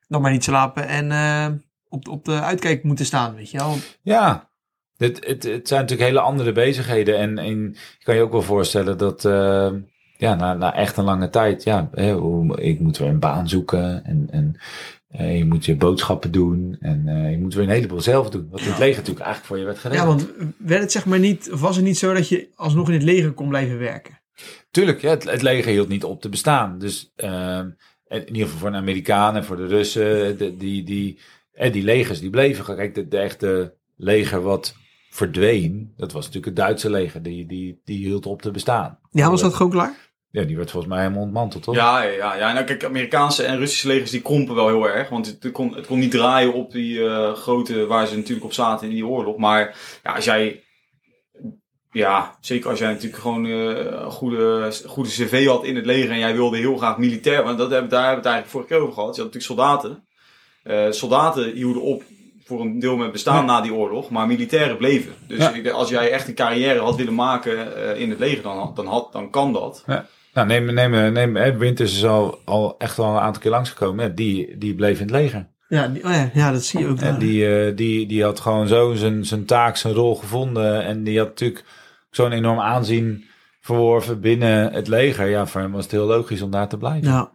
[0.08, 1.48] dan maar niet slapen en eh,
[1.88, 3.76] op, op de uitkijk moeten staan, weet je wel.
[4.02, 4.50] Ja,
[4.98, 7.18] het, het, het zijn natuurlijk hele andere bezigheden.
[7.18, 7.60] En, en
[7.98, 9.72] je kan je ook wel voorstellen dat eh,
[10.18, 11.90] ja, na, na echt een lange tijd, ja,
[12.56, 14.60] ik moet weer een baan zoeken en, en
[15.18, 18.48] eh, je moet je boodschappen doen en eh, je moet weer een heleboel zelf doen.
[18.52, 19.98] Wat in het leger natuurlijk eigenlijk voor je werd gedaan.
[19.98, 22.88] Ja, want werd het zeg maar niet, of was het niet zo dat je alsnog
[22.88, 24.20] in het leger kon blijven werken?
[24.72, 26.80] Tuurlijk, ja, het, het leger hield niet op te bestaan.
[26.80, 27.70] Dus ehm,
[28.08, 31.20] in ieder geval voor de Amerikanen en voor de Russen, de, die, die,
[31.54, 32.76] en die legers die bleven.
[32.76, 34.76] Kijk, de, de echte leger wat
[35.10, 37.22] verdween, dat was natuurlijk het Duitse leger.
[37.22, 39.00] Die, die, die hield op te bestaan.
[39.12, 40.05] Ja, was dat gewoon klaar?
[40.36, 41.76] Ja, die werd volgens mij helemaal ontmanteld, toch?
[41.76, 42.54] Ja, ja, ja, ja.
[42.54, 45.10] Nou, kijk, Amerikaanse en Russische legers die krompen wel heel erg.
[45.10, 48.54] Want het, kon, het kon niet draaien op die eh, grote waar ze natuurlijk op
[48.54, 49.38] zaten in die oorlog.
[49.38, 50.64] Maar ja, als jij.
[51.92, 53.52] Ja, zeker als jij natuurlijk gewoon eh,
[54.02, 57.44] een goede, goede cv had in het leger en jij wilde heel graag militair.
[57.44, 59.16] Want dat hebben, daar hebben we het eigenlijk vorige keer over gehad.
[59.16, 60.08] Je had natuurlijk soldaten.
[60.64, 62.04] Eh, soldaten hielden op
[62.46, 63.52] voor een deel met bestaan Ja.
[63.52, 65.14] na die oorlog, maar militairen bleven.
[65.28, 65.72] Dus Ja.
[65.72, 69.12] als jij echt een carrière had willen maken eh, in het leger, dan, dan, had,
[69.12, 69.84] dan kan dat.
[70.36, 74.06] Nou, neem, neem, neem, hè, Winters is al, al echt wel een aantal keer langsgekomen.
[74.06, 74.14] Hè.
[74.14, 75.54] Die, die bleef in het leger.
[75.68, 77.00] Ja, die, oh ja, ja, dat zie je ook.
[77.00, 80.84] En die, eh, die, die had gewoon zo zijn, zijn taak, zijn rol gevonden.
[80.84, 81.64] En die had natuurlijk
[82.10, 83.26] zo'n enorm aanzien
[83.62, 85.28] verworven binnen het leger.
[85.28, 87.08] Ja, voor hem was het heel logisch om daar te blijven.
[87.08, 87.32] Ja.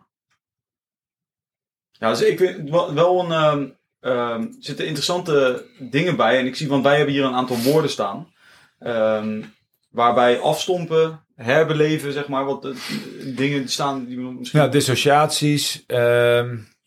[1.91, 3.33] Ja, dus ik vind wel, een.
[3.33, 3.69] ehm,
[4.01, 6.39] ehm, er zitten interessante dingen bij.
[6.39, 8.29] En ik zie, want wij hebben hier een aantal woorden staan.
[8.79, 9.43] ehm,
[9.91, 12.73] waarbij afstompen, herbeleven, zeg maar, wat eh,
[13.37, 14.61] dingen staan die we misschien.
[14.61, 15.85] Ja, dissociaties.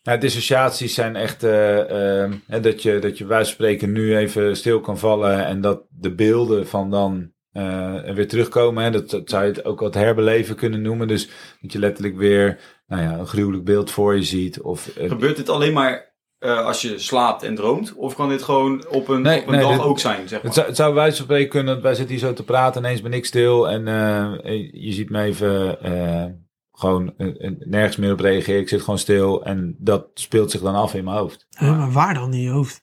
[0.02, 4.56] ja, dissociaties zijn echt eh, ehm, hè, dat, je, dat je van spreken nu even
[4.56, 8.84] stil kan vallen en dat de beelden van dan eh, weer terugkomen.
[8.84, 8.90] Hè.
[8.90, 11.08] Dat, dat zou je het ook wat herbeleven kunnen noemen.
[11.08, 11.28] Dus
[11.60, 14.60] dat je letterlijk weer nou ja, een gruwelijk beeld voor je ziet.
[14.60, 16.13] Of, Gebeurt dit alleen maar
[16.44, 17.94] eh, als je slaapt en droomt?
[17.94, 20.30] Of kan dit gewoon op een, Nee, op een nee, dag dit- ook zijn, zeg
[20.38, 20.42] maar?
[20.42, 22.82] Het zou, het zou bij wijze van spreken kunnen wij zitten hier zo te praten,
[22.82, 26.24] ineens ben ik stil en eh, je ziet me even eh,
[26.72, 27.14] gewoon
[27.58, 28.60] nergens meer op reageren.
[28.60, 31.46] Ik zit gewoon stil en dat speelt zich dan af in mijn hoofd.
[31.50, 32.82] Ja, maar waar dan in je hoofd?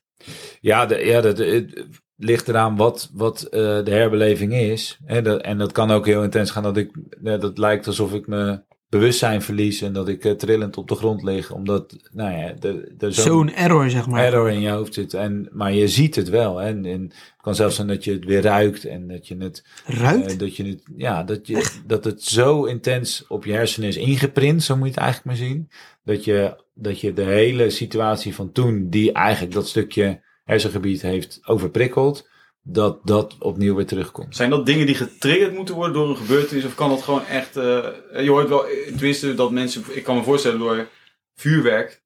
[0.61, 4.99] Ja, de, ja dat het ligt eraan wat, wat eh, de herbeleving is.
[5.05, 8.27] Hè, dat, en dat kan ook heel intens gaan dat ik, dat lijkt alsof ik
[8.27, 12.53] me bewustzijn verlies en dat ik eh, trillend op de grond lig, omdat, nou ja,
[12.59, 14.23] er er zo'n Zo'n error, zeg maar.
[14.23, 15.13] error in je hoofd zit.
[15.13, 16.57] En, maar je ziet het wel.
[16.57, 16.67] Hè?
[16.67, 19.65] En, en het kan zelfs zijn dat je het weer ruikt en dat je het,
[19.85, 20.31] Ruikt?
[20.31, 23.97] eh, dat je het, ja, dat je, dat het zo intens op je hersenen is
[23.97, 25.69] ingeprint, zo moet je het eigenlijk maar zien,
[26.03, 31.39] dat je, dat je de hele situatie van toen, die eigenlijk dat stukje hersengebied heeft
[31.43, 32.29] overprikkeld,
[32.63, 34.35] dat dat opnieuw weer terugkomt.
[34.35, 36.65] Zijn dat dingen die getriggerd moeten worden door een gebeurtenis?
[36.65, 37.57] Of kan dat gewoon echt...
[37.57, 39.83] eh, je hoort wel, eh, tenminste, dat mensen...
[39.89, 40.87] Ik kan me voorstellen door
[41.35, 41.99] vuurwerk...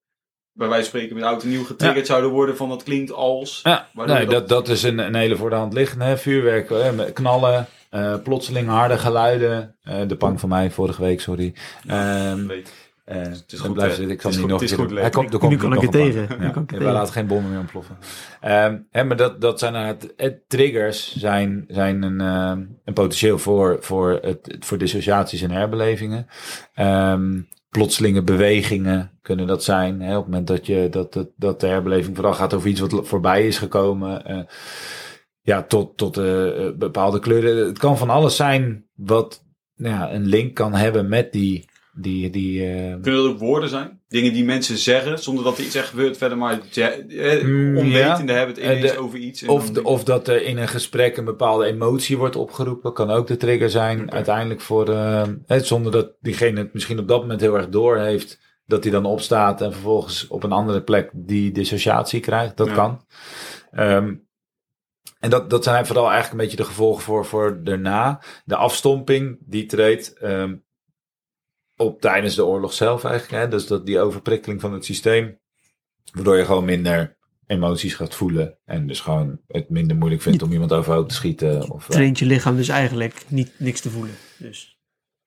[0.57, 3.59] Bij wijze van spreken met oud en nieuw getriggerd zouden worden van dat klinkt als...
[3.63, 6.17] Ja, nee, dat, dat is een, een hele voor de hand liggende hè?
[6.17, 6.91] vuurwerk, hè?
[6.91, 9.75] met knallen, eh, plotseling harde geluiden.
[9.83, 11.53] Eh, de pang van mij vorige week, sorry.
[11.87, 12.71] Ehm Weet.
[13.05, 14.09] Eh, is dan goed, zitten.
[14.09, 14.91] Ik Het hem niet goed- nog het is goed.
[14.91, 16.37] Hij komt, er Nu komt kan ik het tegen.
[16.39, 16.93] Nu Ja, kan ik het we tegen.
[16.93, 17.97] laten geen bommen meer ontploffen.
[18.41, 23.37] Ehm, hè, maar dat, dat zijn het, het triggers zijn, zijn een, ehm, een potentieel
[23.37, 26.27] voor, voor, het, voor dissociaties en herbelevingen.
[26.73, 30.01] Ehm, plotselinge bewegingen kunnen dat zijn.
[30.01, 32.79] Hè, op het moment dat, je, dat, dat, dat de herbeleving vooral gaat over iets
[32.79, 34.25] wat voorbij is gekomen.
[34.25, 34.39] eh,
[35.41, 37.65] ja, tot, tot eh, bepaalde kleuren.
[37.67, 39.43] Het kan van alles zijn wat
[39.75, 41.69] nou ja, een link kan hebben met die...
[41.97, 43.99] die, die eh, Kunnen dat ook woorden zijn?
[44.07, 48.33] Dingen die mensen zeggen, zonder dat er iets echt gebeurt verder, maar eh, Mm, onwetende
[48.33, 49.43] hebben het ineens de- over iets.
[49.45, 53.27] Of, de- of dat er in een gesprek een bepaalde emotie wordt opgeroepen, kan ook
[53.27, 54.11] de trigger zijn.
[54.11, 57.97] Uiteindelijk voor, eh, hè, zonder dat diegene het misschien op dat moment heel erg door
[57.97, 62.57] heeft, dat hij dan opstaat en vervolgens op een andere plek die dissociatie krijgt.
[62.57, 62.73] Dat Ja.
[62.73, 63.05] kan.
[63.71, 64.13] Ehm,
[65.19, 68.21] en dat, dat zijn vooral eigenlijk een beetje de gevolgen voor, voor daarna.
[68.45, 70.55] De afstomping, die treedt ehm,
[71.77, 73.43] op tijdens de oorlog zelf eigenlijk.
[73.43, 73.49] Hè?
[73.49, 75.39] Dus dat die overprikkeling van het systeem.
[76.11, 78.57] Waardoor je gewoon minder emoties gaat voelen.
[78.65, 81.69] En dus gewoon het minder moeilijk vindt om iemand overhoop te schieten.
[81.69, 84.15] Of, eh, Traint je lichaam dus eigenlijk niet, niks te voelen.
[84.37, 84.79] Dus.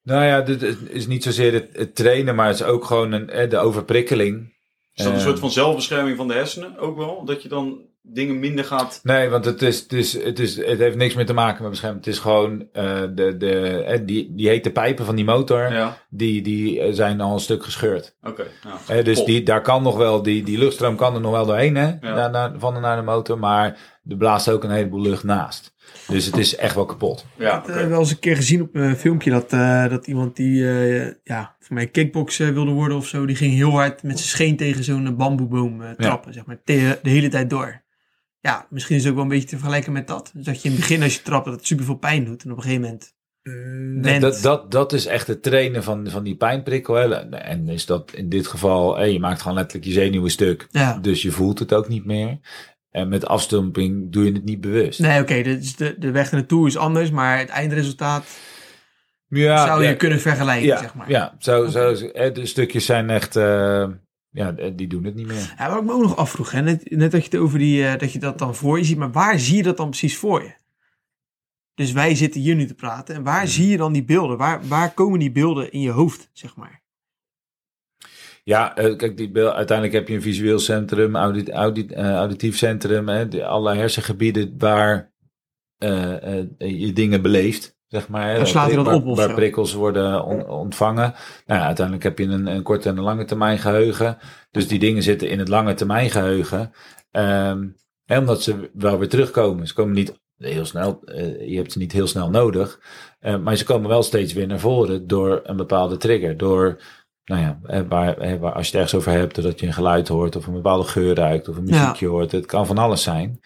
[0.03, 3.13] nou ja, dit het is niet zozeer het, het trainen, maar het is ook gewoon
[3.13, 4.57] een, de overprikkeling.
[4.99, 7.25] Is dat een eh, soort van zelfbescherming van de hersenen ook wel?
[7.25, 9.01] Dat je dan dingen minder gaat...
[9.03, 11.71] Nee, want het, is, het, is, het, is, het heeft niks meer te maken met
[11.71, 12.05] bescherming.
[12.05, 15.73] Het is gewoon eh, de, de, eh, die, die hete pijpen van die motor.
[15.73, 18.17] Ja, Die, die eh, zijn al een stuk gescheurd.
[18.23, 18.47] oké.
[18.89, 19.03] ja.
[19.03, 21.87] Dus die, daar kan nog wel, die, die luchtstroom kan er nog wel doorheen, hè,
[21.87, 22.15] Ja.
[22.15, 23.39] naar, naar, van en naar de motor.
[23.39, 25.75] Maar er blaast ook een heleboel lucht naast.
[26.09, 27.27] Dus het is echt wel kapot.
[27.39, 30.07] Ja, Ik heb eh, wel eens een keer gezien op een filmpje dat, eh, dat
[30.07, 34.03] iemand die eh, ja, voor mij kickboxen wilde worden of zo, die ging heel hard
[34.03, 37.83] met zijn scheen tegen zo'n bamboeboom trappen, zeg maar, de, de hele tijd door.
[38.41, 40.31] Ja, misschien is het ook wel een beetje te vergelijken met dat.
[40.35, 42.45] Dus dat je in het begin als je trapt dat het super veel pijn doet
[42.45, 44.21] en op een gegeven moment Nee, bent.
[44.21, 46.95] dat, dat, dat is echt het trainen van, van die pijnprikkel.
[46.95, 47.15] Hè.
[47.31, 50.69] En is dat in dit geval, hè, je maakt gewoon letterlijk je zenuwen stuk.
[50.71, 50.99] ja.
[50.99, 52.39] Dus je voelt het ook niet meer.
[52.91, 54.99] En met afstumping doe je het niet bewust.
[54.99, 58.27] Nee, oké, dus de, de weg naartoe is anders, maar het eindresultaat
[59.29, 61.11] ja, zou je ja, kunnen vergelijken, ja, zeg maar.
[61.11, 61.71] Ja, zo,
[62.13, 63.89] hè, de stukjes zijn echt, eh,
[64.31, 65.55] ja, die doen het niet meer.
[65.59, 67.87] Ja, wat ik me ook nog afvroeg, hè, net, net dat je het over die,
[67.87, 70.17] eh, dat je dat dan voor je ziet, maar waar zie je dat dan precies
[70.17, 70.55] voor je?
[71.75, 73.49] Dus wij zitten hier nu te praten en waar Hmm.
[73.49, 74.37] zie je dan die beelden?
[74.37, 76.83] Waar, waar komen die beelden in je hoofd, zeg maar?
[78.49, 83.09] Ja, eh, kijk, die, uiteindelijk heb je een visueel centrum, audit, audit, eh, auditief centrum,
[83.09, 85.13] hè, de, allerlei hersengebieden waar
[85.79, 88.37] eh, je dingen beleeft, zeg maar.
[88.37, 89.35] Dan slaat hij op of Waar zo?
[89.35, 91.15] prikkels worden on- ontvangen.
[91.47, 94.19] Nou, ja, uiteindelijk heb je een, een korte en een lange termijn geheugen.
[94.51, 96.73] Dus die dingen zitten in het lange termijn geheugen.
[97.11, 97.69] Ehm,
[98.05, 99.67] hè, omdat ze wel weer terugkomen.
[99.67, 101.01] Ze komen niet heel snel,
[101.47, 102.81] je hebt ze niet heel snel nodig.
[103.43, 106.37] Maar ze komen wel steeds weer naar voren door een bepaalde trigger.
[106.37, 106.81] Door
[107.29, 110.09] nou ja, eh, waar, waar, als je het ergens over hebt, dat je een geluid
[110.09, 111.81] hoort of een bepaalde geur ruikt of een Ja.
[111.81, 112.33] muziekje hoort.
[112.33, 113.41] Het kan van alles zijn.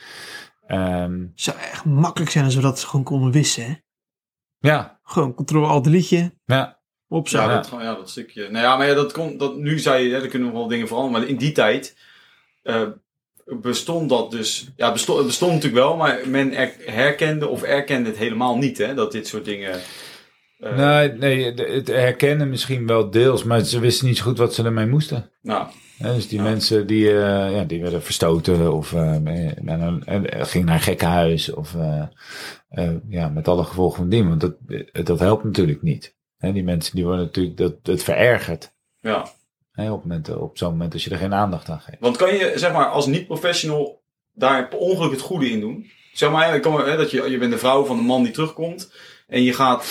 [0.66, 3.74] Ehm, Het zou echt makkelijk zijn als we dat gewoon konden wissen, hè?
[4.58, 7.38] ja, Gewoon controle alt delete ja, op zo.
[7.38, 7.54] Ja, Ja.
[7.54, 8.42] dat, ja, dat stukje.
[8.50, 10.68] Nou ja, maar ja, dat kon, dat, nu zei je, hè, er kunnen nog wel
[10.68, 11.20] dingen veranderen.
[11.20, 11.96] Maar in die tijd
[12.62, 12.82] eh,
[13.44, 14.68] bestond dat dus.
[14.76, 18.78] Ja, bestond, het bestond natuurlijk wel, maar men er- herkende of erkende het helemaal niet,
[18.78, 18.94] hè?
[18.94, 19.80] Dat dit soort dingen.
[20.62, 24.54] Eh, nee, nee, het herkennen misschien wel deels, maar ze wisten niet zo goed wat
[24.54, 25.30] ze ermee moesten.
[25.42, 25.66] Nou,
[25.98, 26.44] dus die Ja.
[26.44, 31.74] mensen die, eh, ja, die werden verstoten of een, eh, gingen naar een gekkenhuis of
[33.08, 34.28] ja, met alle gevolgen van dien.
[34.28, 34.54] Want dat,
[35.06, 36.16] dat helpt natuurlijk niet.
[36.38, 38.72] Hè, die mensen die worden natuurlijk, dat, het verergert.
[39.00, 39.26] ja.
[39.72, 42.00] Hè, op, moment- op zo'n moment als je er geen aandacht aan geeft.
[42.00, 45.86] Want kan je, zeg maar, als niet-professional daar per ongeluk het goede in doen?
[46.12, 48.92] Zeg maar, kan hè, dat je, je bent de vrouw van de man die terugkomt.
[49.26, 49.84] En je gaat,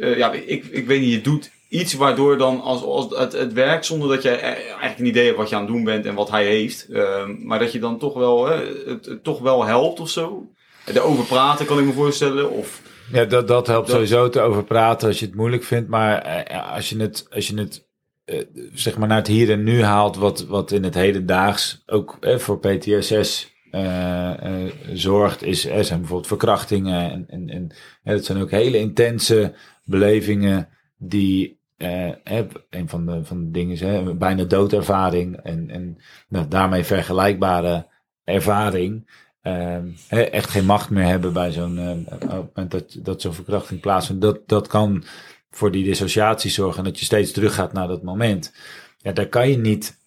[0.00, 3.52] eh, ja, ik, ik weet niet, je doet iets waardoor dan als, als het, het
[3.52, 6.06] werkt zonder dat je e- eigenlijk een idee hebt wat je aan het doen bent
[6.06, 6.88] en wat hij heeft.
[6.92, 10.50] Ehm, maar dat je dan toch wel, hè, het, het toch wel helpt of zo.
[10.86, 12.50] Erover praten kan ik me voorstellen.
[12.50, 15.88] Of, Ja, dat, dat helpt Dat- sowieso te over praten als je het moeilijk vindt.
[15.88, 17.86] Maar eh, als je het, als je het
[18.24, 18.40] eh,
[18.74, 22.38] zeg maar naar het hier en nu haalt, wat, wat in het hedendaags ook eh,
[22.38, 27.10] voor PTSS eh, eh, zorgt, is, er zijn bijvoorbeeld verkrachtingen.
[27.10, 27.70] En, en, en
[28.04, 31.60] eh, dat zijn ook hele intense belevingen die.
[31.76, 32.12] eh,
[32.70, 37.86] een van de, van de dingen is hè, bijna doodervaring en, en nou, daarmee vergelijkbare
[38.24, 39.06] ervaring.
[39.42, 44.22] Ehm, echt geen macht meer hebben bij zo'n eh, moment dat, dat zo'n verkrachting plaatsvindt.
[44.22, 45.04] Dat, dat kan
[45.50, 48.52] voor die dissociatie zorgen dat je steeds teruggaat naar dat moment.
[48.98, 49.98] Ja, daar kan je niet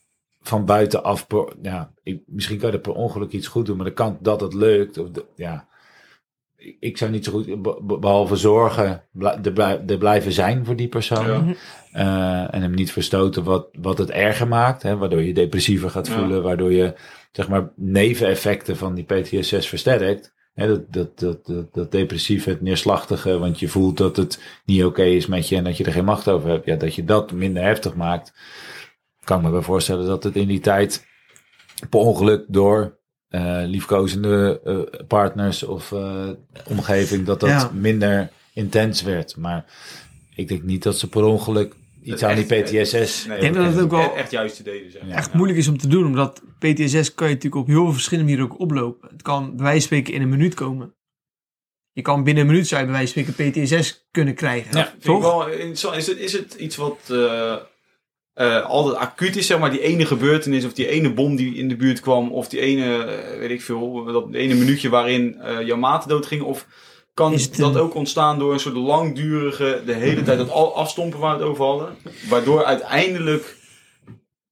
[0.41, 1.27] van buitenaf.
[1.61, 4.41] Ja, ik, misschien kan je er per ongeluk iets goed doen, maar de kant dat
[4.41, 4.97] het lukt.
[4.97, 5.67] Of ja,
[6.79, 9.03] ik, zou niet zo goed, be- be- behalve zorgen,
[9.43, 11.47] er, blij- blijven zijn voor die persoon.
[11.47, 11.53] Ja.
[11.91, 14.83] Eh, en hem niet verstoten wat, wat het erger maakt.
[14.83, 16.13] Hè, waardoor je depressiever gaat Ja.
[16.17, 16.43] voelen.
[16.43, 16.93] Waardoor je
[17.31, 20.33] zeg maar neveneffecten van die PTSS versterkt.
[20.53, 23.37] Hè, dat, dat, dat, dat, dat depressieve, het neerslachtige.
[23.37, 26.05] Want je voelt dat het niet oké is met je en dat je er geen
[26.05, 26.65] macht over hebt.
[26.65, 28.33] Ja, dat je dat minder heftig maakt.
[29.23, 31.05] Kan ik me wel voorstellen dat het in die tijd
[31.89, 32.99] per ongeluk door
[33.35, 36.29] eh, liefkozende eh, partners of eh,
[36.67, 37.71] omgeving, dat dat Ja.
[37.73, 39.37] minder intens werd.
[39.37, 39.65] Maar
[40.35, 43.25] ik denk niet dat ze per ongeluk iets aan die PTSS.
[43.25, 45.07] Nee, Ik denk dat het ook wel- echt juist te deden zijn.
[45.07, 45.15] Ja.
[45.15, 46.05] echt moeilijk is om te doen.
[46.05, 49.09] Omdat PTSS kan je natuurlijk op heel veel verschillende manieren ook oplopen.
[49.11, 50.93] Het kan bij wijze van spreken in een minuut komen.
[51.91, 54.77] Je kan binnen een minuut zou je bij wijze van spreken PTSS kunnen krijgen.
[54.77, 55.21] Ja, toch?
[55.21, 55.49] wel.
[55.49, 56.99] Is het, is het iets wat
[58.35, 61.67] eh, altijd acuut is, zeg maar, die ene gebeurtenis of die ene bom die in
[61.67, 65.61] de buurt kwam of die ene, eh, weet ik veel, dat ene minuutje waarin eh,
[65.61, 66.45] jouw maten doodgingen?
[66.45, 66.67] Of
[67.13, 71.19] kan het dat ook ontstaan door een soort langdurige, de hele tijd dat al afstompen
[71.19, 71.95] waar we het over hadden?
[72.29, 73.57] Waardoor uiteindelijk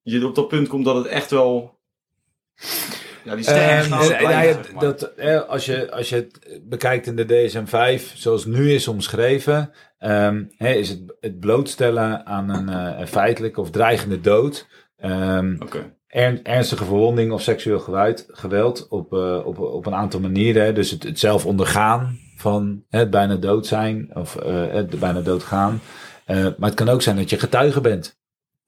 [0.01, 1.77] je op dat punt komt dat het echt wel...
[3.23, 3.43] Ja, die
[4.79, 9.71] dat, eh, als, je, als je het bekijkt in de DSM-5, zoals nu is omschreven,
[9.97, 15.55] ehm, is het, het blootstellen aan een eh, feitelijke of dreigende dood, ehm,
[16.43, 20.75] ernstige verwonding of seksueel geweld, geweld op, eh, op, op een aantal manieren.
[20.75, 25.81] Dus het, het zelf ondergaan van het bijna dood zijn of eh, het bijna doodgaan.
[26.25, 28.21] Eh, maar het kan ook zijn dat je getuige bent.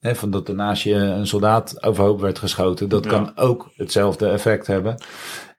[0.06, 2.90] Hè, van dat er naast je een soldaat overhoop werd geschoten.
[2.90, 3.10] Dat Ja.
[3.10, 4.96] kan ook hetzelfde effect hebben.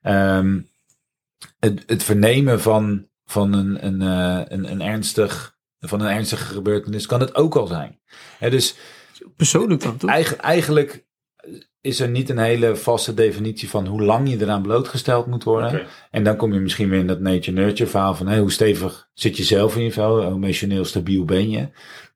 [0.01, 0.59] Ehm,
[1.59, 7.05] het, het vernemen van, van een, een, eh, een, een, ernstig, van een ernstige gebeurtenis
[7.05, 7.99] kan het ook al zijn.
[8.37, 8.75] Hè, dus
[9.35, 10.09] Persoonlijk dan, toch?
[10.09, 11.05] Eigen- eigenlijk
[11.81, 15.87] is er niet een hele vaste definitie van hoe lang je eraan blootgesteld moet worden.
[16.11, 19.37] En dan kom je misschien weer in dat nature-nurture verhaal van hé, hoe stevig zit
[19.37, 21.69] je zelf in je vel, hoe emotioneel stabiel ben je.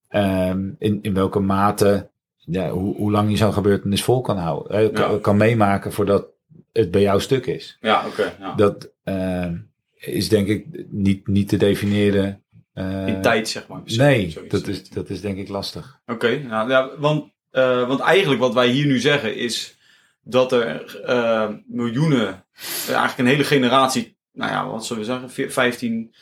[0.07, 2.10] Ehm, in, in welke mate,
[2.45, 5.17] ja, hoe, hoe lang je zo'n gebeurtenis vol kan houden, kan, Ja.
[5.21, 6.25] kan meemaken voordat
[6.71, 7.77] het bij jou stuk is.
[7.81, 8.35] Ja, oké.
[8.39, 8.53] ja.
[8.55, 9.57] Dat ehm,
[9.95, 12.43] is denk ik niet, niet te definiëren.
[12.73, 13.81] eh, In tijd, zeg maar.
[13.85, 15.99] Nee, dat is, dat is denk ik lastig.
[16.05, 19.77] Oké, nou, ja, want, eh, want eigenlijk wat wij hier nu zeggen is
[20.23, 22.45] dat er eh, miljoenen,
[22.87, 26.13] eigenlijk een hele generatie, nou ja, wat zullen we zeggen, veer- 15,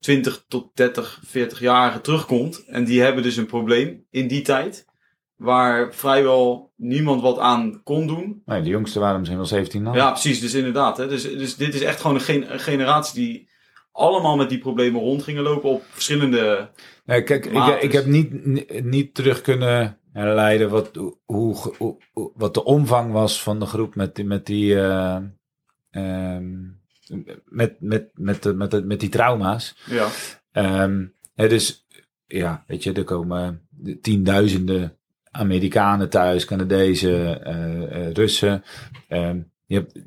[0.00, 2.64] 20 tot 30, 40 jarigen terugkomt.
[2.66, 4.86] En die hebben dus een probleem in die tijd,
[5.38, 8.42] waar vrijwel niemand wat aan kon doen.
[8.46, 9.94] Nee, de jongste waren misschien wel 17 dan.
[9.94, 10.96] Ja, precies, dus inderdaad.
[10.96, 13.48] Hè, dus, dus dit is echt gewoon een, gen- een generatie die
[13.92, 16.70] allemaal met die problemen rond gingen lopen op verschillende...
[17.04, 18.30] Nee, kijk, ik, ik heb niet,
[18.84, 20.90] niet, terug kunnen herleiden wat,
[21.24, 21.56] hoe,
[22.34, 25.18] wat de omvang was van de groep met die, met die, eh,
[25.90, 26.56] ehm,
[27.44, 29.76] met, met, met, de, met, de, met die trauma's.
[29.86, 30.08] Ja,
[30.52, 31.86] Ehm, hè, dus
[32.26, 33.68] ja, weet je, er komen
[34.00, 34.97] tienduizenden
[35.30, 38.62] Amerikanen thuis, Canadezen, eh, eh, Russen.
[39.08, 39.98] Ehm, je hebt,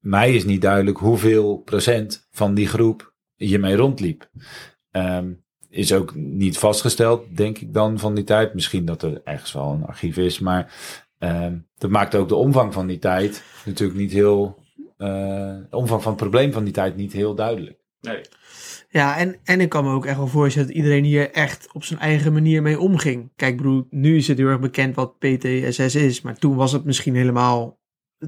[0.00, 4.30] mij is niet duidelijk hoeveel procent van die groep hiermee rondliep.
[4.90, 5.32] Ehm,
[5.68, 8.54] is ook niet vastgesteld, denk ik dan, van die tijd.
[8.54, 10.72] Misschien dat er ergens wel een archief is, maar
[11.18, 14.58] ehm, dat maakt ook de omvang van die tijd natuurlijk niet heel.
[14.96, 15.08] eh,
[15.70, 17.78] de omvang van het probleem van die tijd niet heel duidelijk.
[18.00, 18.20] nee.
[18.92, 21.84] Ja, en, en ik kan me ook echt wel voorstellen dat iedereen hier echt op
[21.84, 23.32] zijn eigen manier mee omging.
[23.36, 26.84] Kijk, broer, nu is het heel erg bekend wat PTSS is, maar toen was het
[26.84, 27.78] misschien helemaal.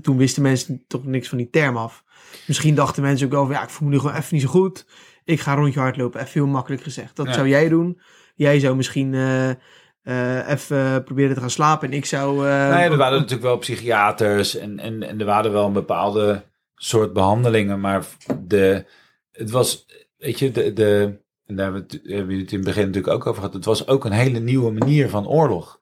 [0.02, 2.04] Toen wisten mensen toch niks van die term af.
[2.46, 4.48] Misschien dachten mensen ook wel van ja, ik voel me nu gewoon even niet zo
[4.48, 4.86] goed.
[5.24, 7.16] Ik ga rondje hardlopen, even heel makkelijk gezegd.
[7.16, 7.32] Dat Ja.
[7.32, 8.00] zou jij doen.
[8.34, 12.38] Jij zou misschien eh, even proberen te gaan slapen en ik zou.
[12.38, 16.44] eh, ja, er waren natuurlijk wel psychiaters en, en, en er waren wel een bepaalde
[16.74, 18.04] soort behandelingen, maar
[18.40, 18.84] de,
[19.32, 19.86] het was,
[20.22, 23.34] weet je, de, de, en daar hebben we het, in het begin natuurlijk ook over
[23.40, 25.80] gehad, het was ook een hele nieuwe manier van oorlog.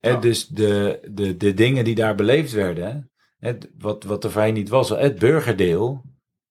[0.00, 0.16] Ja.
[0.16, 3.10] dus de, de, de dingen die daar beleefd werden,
[3.78, 6.02] wat, wat er voorheen niet was, het burgerdeel,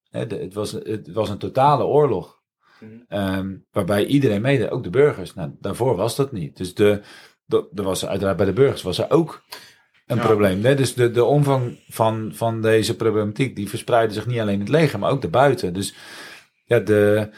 [0.10, 2.42] de- het, was, het was een totale oorlog.
[2.80, 2.92] Mhm.
[3.08, 5.34] Ehm, waarbij iedereen meedeed, ook de burgers.
[5.34, 6.58] Nou, daarvoor was dat niet.
[6.58, 7.02] Dus de,
[7.46, 9.44] de, er was uiteraard bij de burgers was er ook
[10.06, 10.26] een Ja.
[10.26, 10.62] probleem.
[10.62, 14.70] Dus de, de omvang van, van deze problematiek, die verspreidde zich niet alleen in het
[14.70, 15.74] leger, maar ook daarbuiten.
[15.74, 15.96] Dus
[16.64, 17.30] ja, de,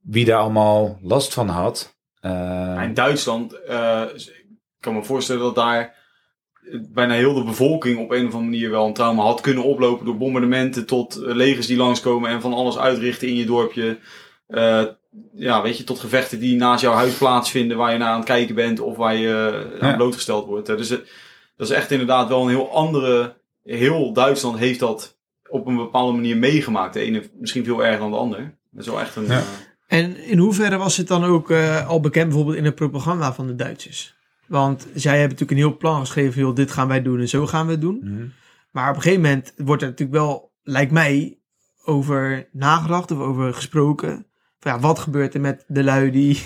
[0.00, 1.98] wie daar allemaal last van had.
[2.20, 5.98] eh, in Duitsland, eh, ik kan me voorstellen dat daar
[6.92, 10.04] bijna heel de bevolking op een of andere manier wel een trauma had kunnen oplopen
[10.04, 13.98] door bombardementen tot legers die langskomen en van alles uitrichten in je dorpje.
[14.46, 14.84] Eh,
[15.34, 18.28] ja, weet je, tot gevechten die naast jouw huis plaatsvinden waar je naar aan het
[18.28, 20.66] kijken bent of waar je aan blootgesteld wordt.
[20.66, 25.76] Dus dat is echt inderdaad wel een heel andere, heel Duitsland heeft dat op een
[25.76, 26.94] bepaalde manier meegemaakt.
[26.94, 28.58] De ene misschien veel erger dan de ander.
[28.70, 29.26] Dat is wel echt een...
[29.26, 29.38] Ja.
[29.38, 33.34] eh, En in hoeverre was het dan ook eh, al bekend bijvoorbeeld in het propaganda
[33.34, 34.18] van de Duitsers?
[34.46, 37.46] Want zij hebben natuurlijk een heel plan geschreven, joh, dit gaan wij doen en zo
[37.46, 38.00] gaan we het doen.
[38.02, 38.26] mhm.
[38.70, 41.38] Maar op een gegeven moment wordt er natuurlijk wel, lijkt mij,
[41.84, 44.26] over nagedacht of over gesproken.
[44.60, 46.42] Van ja, wat gebeurt er met de lui die,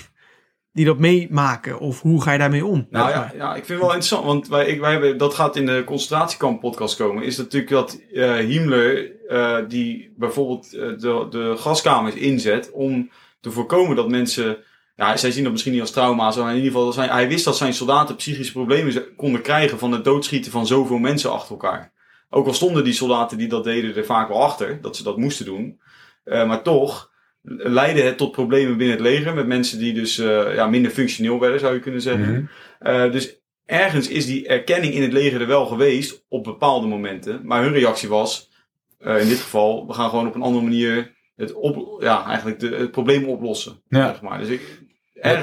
[0.74, 1.78] die dat meemaken?
[1.78, 2.86] Of hoe ga je daarmee om?
[2.90, 3.36] Nou ja, maar.
[3.36, 5.82] ja, ik vind het wel interessant, want wij, ik, wij hebben, dat gaat in de
[5.86, 7.22] concentratiekamp podcast komen.
[7.22, 13.10] Is natuurlijk dat eh Himmler, eh, die bijvoorbeeld eh, de, de gaskamers inzet om
[13.40, 14.56] te voorkomen dat mensen
[14.96, 16.30] ja, zij zien dat misschien niet als trauma.
[16.30, 19.92] Zo, in ieder geval, zijn, hij wist dat zijn soldaten psychische problemen konden krijgen van
[19.92, 21.92] het doodschieten van zoveel mensen achter elkaar.
[22.30, 25.16] Ook al stonden die soldaten die dat deden er vaak wel achter, dat ze dat
[25.16, 25.80] moesten doen.
[26.24, 27.12] Maar toch
[27.46, 31.40] leidde het tot problemen binnen het leger met mensen die dus eh, ja, minder functioneel
[31.40, 32.32] werden, zou je kunnen zeggen.
[32.32, 32.44] Mhm.
[32.78, 37.40] Eh, dus ergens is die erkenning in het leger er wel geweest op bepaalde momenten.
[37.42, 38.50] Maar hun reactie was,
[38.98, 42.60] eh, in dit geval, we gaan gewoon op een andere manier het, op, ja, eigenlijk
[42.60, 43.82] de, het probleem oplossen.
[43.88, 44.06] Ja.
[44.06, 44.38] Zeg maar.
[44.38, 44.82] Dus ik,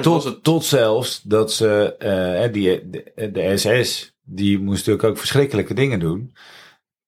[0.02, 5.74] tot, het, tot zelfs dat ze, die, de, de SS, die moest natuurlijk ook verschrikkelijke
[5.74, 6.34] dingen doen.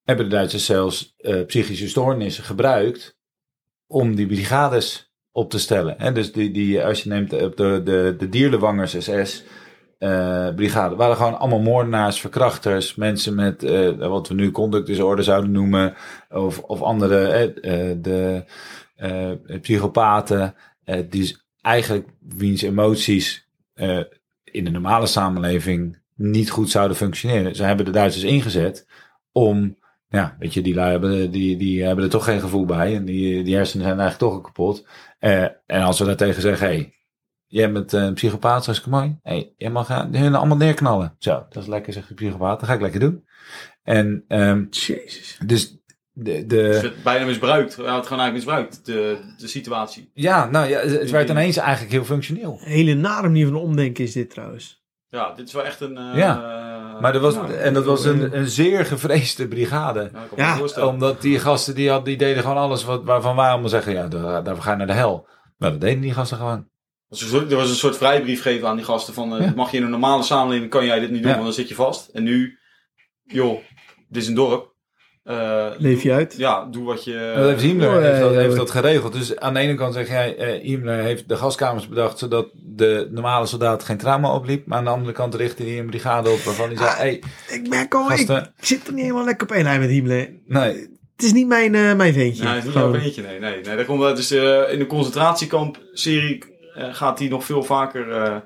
[0.05, 1.15] Hebben de Duitsers zelfs
[1.47, 3.17] psychische stoornissen gebruikt
[3.87, 5.95] om die brigades op te stellen.
[5.99, 6.13] Hè?
[6.13, 9.45] Dus die, die, als je neemt op de, de, de Dierlewangers SS
[9.99, 15.51] eh, brigade, waren gewoon allemaal moordenaars, verkrachters, mensen met eh, wat we nu conductdisorder zouden
[15.51, 15.95] noemen,
[16.31, 18.45] of, of andere, eh, eh, de
[18.97, 19.31] eh,
[19.61, 20.55] psychopaten,
[20.85, 24.01] eh, die eigenlijk wiens emoties eh,
[24.45, 27.57] in de normale samenleving niet goed zouden functioneren.
[27.57, 28.87] Ze hebben de Duitsers ingezet
[29.33, 29.77] om,
[30.15, 33.05] ja, weet je, die lui hebben, die, die hebben er toch geen gevoel bij en
[33.05, 34.87] die, die hersenen zijn eigenlijk toch al kapot.
[35.19, 36.95] Eh, en als we daartegen zeggen, hé, hey,
[37.47, 39.19] jij bent eh, een psychopaat, zoals mooi.
[39.23, 41.15] Hey, jij mag eh, hun allemaal neerknallen.
[41.19, 42.61] Zo, dat is lekker, zegt de psychopaat.
[42.61, 43.25] Dat ga ik lekker doen.
[43.83, 45.39] En ehm, Jezus.
[45.47, 45.79] dus
[46.13, 47.77] de, het de, werd bijna misbruikt.
[47.77, 50.11] Hij had het gewoon eigenlijk misbruikt, de, de situatie.
[50.15, 52.59] ja, nou ja, het werd ineens eigenlijk heel functioneel.
[52.61, 54.84] Een hele nare manier van omdenken is dit trouwens.
[55.15, 55.97] Ja, dit is wel echt een...
[55.99, 56.53] eh, Ja.
[57.01, 60.11] Maar dat was, ja, en dat was een, een zeer gevreesde brigade.
[60.37, 60.59] Ja.
[60.87, 64.09] Omdat die gasten, die, had, die deden gewoon alles wat, waarvan wij allemaal zeggen, ja,
[64.09, 65.27] daar, daar ga je naar de hel.
[65.57, 66.57] Maar dat deden die gasten gewoon.
[66.59, 66.67] Er
[67.09, 69.37] was een soort- Er was een soort vrijbrief gegeven aan die gasten van...
[69.37, 69.53] eh, Ja.
[69.57, 71.35] mag je in een normale samenleving, kan jij dit niet doen, Ja.
[71.37, 72.09] want dan zit je vast.
[72.09, 72.59] En nu,
[73.25, 73.59] joh,
[74.09, 74.74] dit is een dorp.
[75.25, 76.35] Eh, Leef je uit.
[76.37, 77.33] Ja, doe wat je...
[77.37, 79.13] Dat heeft Himmler Oh, ja, heeft, dat, ja, heeft dat geregeld.
[79.13, 83.09] Dus aan de ene kant zeg jij, eh, Himmler heeft de gaskamers bedacht zodat de
[83.11, 84.67] normale soldaat geen trauma opliep.
[84.67, 87.23] Maar aan de andere kant richtte hij een brigade op waarvan hij zei, Ah, hey,
[87.49, 89.91] Ik merk al, ik, gasten, ik zit er niet helemaal lekker op één lijn met
[89.91, 90.33] Himmler.
[90.47, 90.73] nee,
[91.17, 92.45] Het is niet mijn, eh, mijn veentje.
[92.45, 93.39] Nee, het is niet jouw beentje, nee.
[93.41, 96.45] nee, nee daar komt, dat dus, eh, in de concentratiekamp-serie
[96.75, 98.37] eh, gaat hij nog veel vaker eh,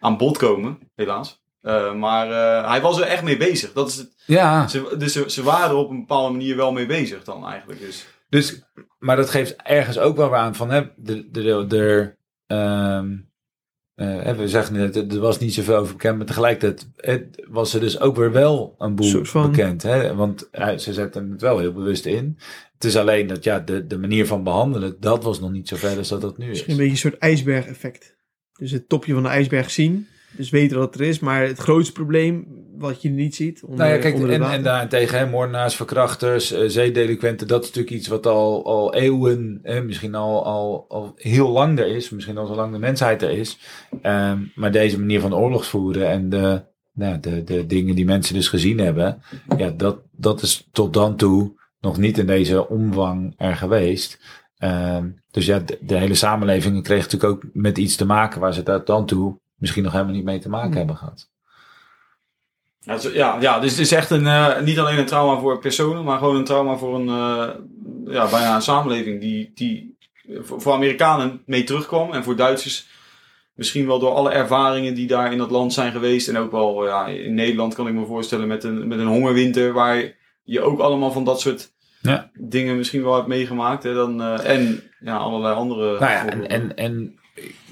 [0.00, 1.44] aan bod komen, helaas.
[1.66, 3.72] Eh, maar eh, hij was er echt mee bezig.
[3.72, 4.68] Dat is het, ja.
[4.68, 7.80] ze, dus ze, ze waren er op een bepaalde manier wel mee bezig dan eigenlijk.
[7.80, 8.62] Dus, Dus,
[8.98, 13.16] maar dat geeft ergens ook wel aan van, hè, de, de, de, de, ehm,
[13.94, 17.80] eh, we zeggen net, er was niet zoveel over bekend, maar tegelijkertijd het, was er
[17.80, 19.82] dus ook weer wel een boel Soort van- bekend.
[19.82, 20.14] Hè?
[20.14, 22.38] Want ze zetten het wel heel bewust in.
[22.74, 25.76] Het is alleen dat ja, de, de manier van behandelen, dat was nog niet zo
[25.76, 26.50] ver als dat dat nu is.
[26.50, 28.16] Misschien een beetje een soort ijsberg-effect.
[28.58, 30.08] Dus het topje van de ijsberg zien.
[30.36, 31.18] Dus weten dat het er is.
[31.18, 32.46] Maar het grootste probleem,
[32.78, 33.62] wat je niet ziet.
[33.62, 37.96] Onder, Nou ja, kijk, onder en, en daarentegen, hè, moordenaars, verkrachters, zeedelinquenten, dat is natuurlijk
[37.96, 42.46] iets wat al, al eeuwen, misschien al, al, al heel lang er is, misschien al
[42.46, 43.58] zolang de mensheid er is.
[44.02, 46.62] Ehm, maar deze manier van oorlogsvoeren en de,
[46.92, 49.22] nou, de, de dingen die mensen dus gezien hebben,
[49.56, 54.18] ja, dat, dat is tot dan toe nog niet in deze omvang er geweest.
[54.58, 58.54] Ehm, dus ja, de, de hele samenleving kreeg natuurlijk ook met iets te maken waar
[58.54, 61.30] ze tot dan toe misschien nog helemaal niet mee te maken hebben gehad.
[62.80, 66.04] ja, ja, ja, dus het is echt een, eh, niet alleen een trauma voor personen,
[66.04, 67.48] maar gewoon een trauma voor een, eh,
[68.14, 69.96] ja, bijna een samenleving die, die
[70.40, 72.86] voor, Amerikanen mee terugkwam en voor Duitsers
[73.54, 76.86] misschien wel door alle ervaringen die daar in dat land zijn geweest en ook wel
[76.86, 80.78] ja, in Nederland kan ik me voorstellen met een, met een hongerwinter waar je ook
[80.80, 82.30] allemaal van dat soort Ja.
[82.34, 83.82] dingen misschien wel hebt meegemaakt.
[83.82, 85.98] Hè, dan, eh, en ja, allerlei andere.
[85.98, 87.18] Nou ja, en, en, en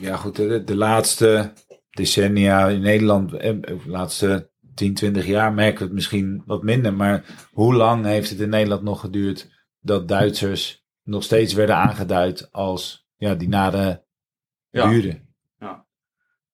[0.00, 1.52] ja goed, de, de laatste
[1.94, 6.94] decennia in Nederland, eh, de laatste 10, 20 jaar merken we het misschien wat minder.
[6.94, 12.48] Maar hoe lang heeft het in Nederland nog geduurd dat Duitsers nog steeds werden aangeduid
[12.52, 14.04] als ja, die nare
[14.70, 14.88] Ja.
[14.88, 15.22] buren?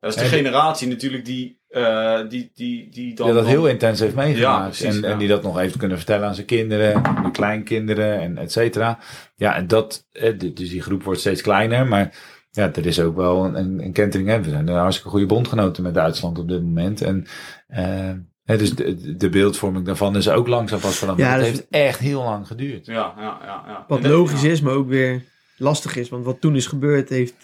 [0.01, 3.27] dat is de en- generatie natuurlijk die, eh, die, die, die dan.
[3.27, 4.77] Die dat dan- heel intens heeft Ja, meegemaakt.
[4.79, 5.09] precies, en, ja.
[5.09, 8.99] en die dat nog heeft kunnen vertellen aan zijn kinderen, de kleinkinderen en et cetera.
[9.37, 11.87] Ja, en dat, eh, dus die groep wordt steeds kleiner.
[11.87, 12.15] Maar
[12.51, 14.29] ja, er is ook wel een, een, een kentering.
[14.29, 14.43] Hè.
[14.43, 17.01] We zijn een hartstikke goede bondgenoten met Duitsland op dit moment.
[17.03, 17.27] En
[17.67, 18.11] eh,
[18.45, 21.29] hè, dus de, de beeldvorming daarvan is ook langzaam pas veranderd.
[21.29, 22.87] Ja, het dat is- heeft echt heel lang geduurd.
[22.87, 23.65] Ja, ja, ja.
[23.67, 23.85] ja.
[23.89, 24.51] Wat En dat- logisch ja.
[24.51, 25.23] is, maar ook weer
[25.57, 26.09] lastig is.
[26.09, 27.35] Want wat toen is gebeurd, heeft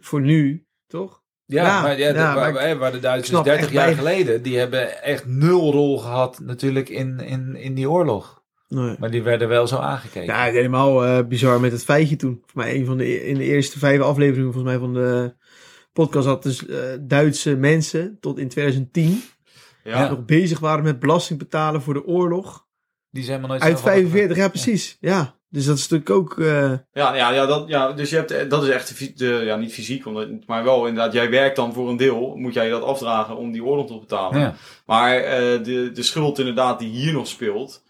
[0.00, 1.22] voor nu, toch?
[1.46, 3.86] Ja, Ja, maar, ja, de- waar, maar hè, waar de Duitsers snap 30 echt jaar
[3.86, 8.42] bij- geleden, die hebben echt nul rol gehad natuurlijk in, in, in die oorlog.
[8.74, 8.96] Nee.
[8.98, 10.34] Maar die werden wel zo aangekeken.
[10.34, 12.42] Ja, helemaal eh, bizar met het feitje toen.
[12.46, 15.34] Voor mij een van de, e- in de eerste vijf afleveringen volgens mij van de
[15.92, 19.22] podcast had dus eh, Duitse mensen tot in 2010
[19.84, 20.08] Ja.
[20.08, 22.66] nog bezig waren met belasting betalen voor de oorlog.
[23.10, 24.96] Die zijn helemaal nooit Uit zelf hadden 45, ja precies.
[25.00, 25.34] Ja.
[25.48, 26.38] Dus dat is natuurlijk ook...
[26.38, 29.72] eh, Ja, ja, ja, dat, ja dus je hebt, dat is echt de, ja, niet
[29.72, 33.36] fysiek, omdat, maar wel inderdaad, jij werkt dan voor een deel, moet jij dat afdragen
[33.36, 34.40] om die oorlog te betalen.
[34.40, 34.54] Ja.
[34.86, 37.83] Maar eh, de, de schuld inderdaad die hier nog speelt.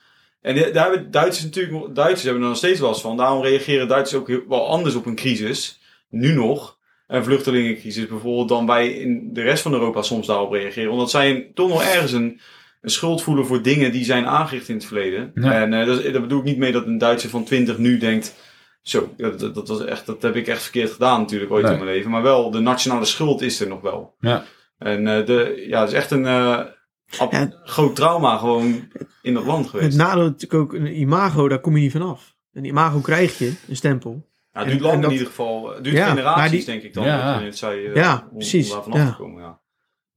[0.44, 3.16] En daar hebben Duitsers natuurlijk, Duitsers hebben er nog steeds last van.
[3.16, 8.66] Daarom reageren Duitsers ook wel anders op een crisis, nu nog, een vluchtelingencrisis bijvoorbeeld, dan
[8.66, 10.90] wij in de rest van Europa soms daarop reageren.
[10.90, 12.40] Omdat zij toch nog ergens een,
[12.80, 15.30] een schuld voelen voor dingen die zijn aangericht in het verleden.
[15.34, 15.52] Ja.
[15.52, 18.34] En eh, dat, daar bedoel ik niet mee dat een Duitser van 20 nu denkt,
[18.82, 21.72] zo, dat, dat, was echt, dat heb ik echt verkeerd gedaan natuurlijk ooit Nee.
[21.72, 22.10] in mijn leven.
[22.10, 24.14] Maar wel, de nationale schuld is er nog wel.
[24.20, 24.44] Ja.
[24.78, 26.60] En eh, de, ja, het is echt een eh,
[27.30, 27.60] Ja.
[27.64, 28.88] groot trauma gewoon
[29.22, 29.96] in dat land het geweest.
[29.96, 32.34] nadeel natuurlijk ook, een imago, daar kom je niet vanaf.
[32.52, 34.28] Een imago krijg je, een stempel.
[34.52, 35.74] Ja, het duurt en- lang en dat- in ieder geval.
[35.74, 37.04] Het duurt Ja, generaties, die- denk ik dan.
[37.04, 37.32] Ja.
[37.34, 39.08] dat het zei, eh, Ja, om, precies, Om daar vanaf ja.
[39.10, 39.60] te komen, ja.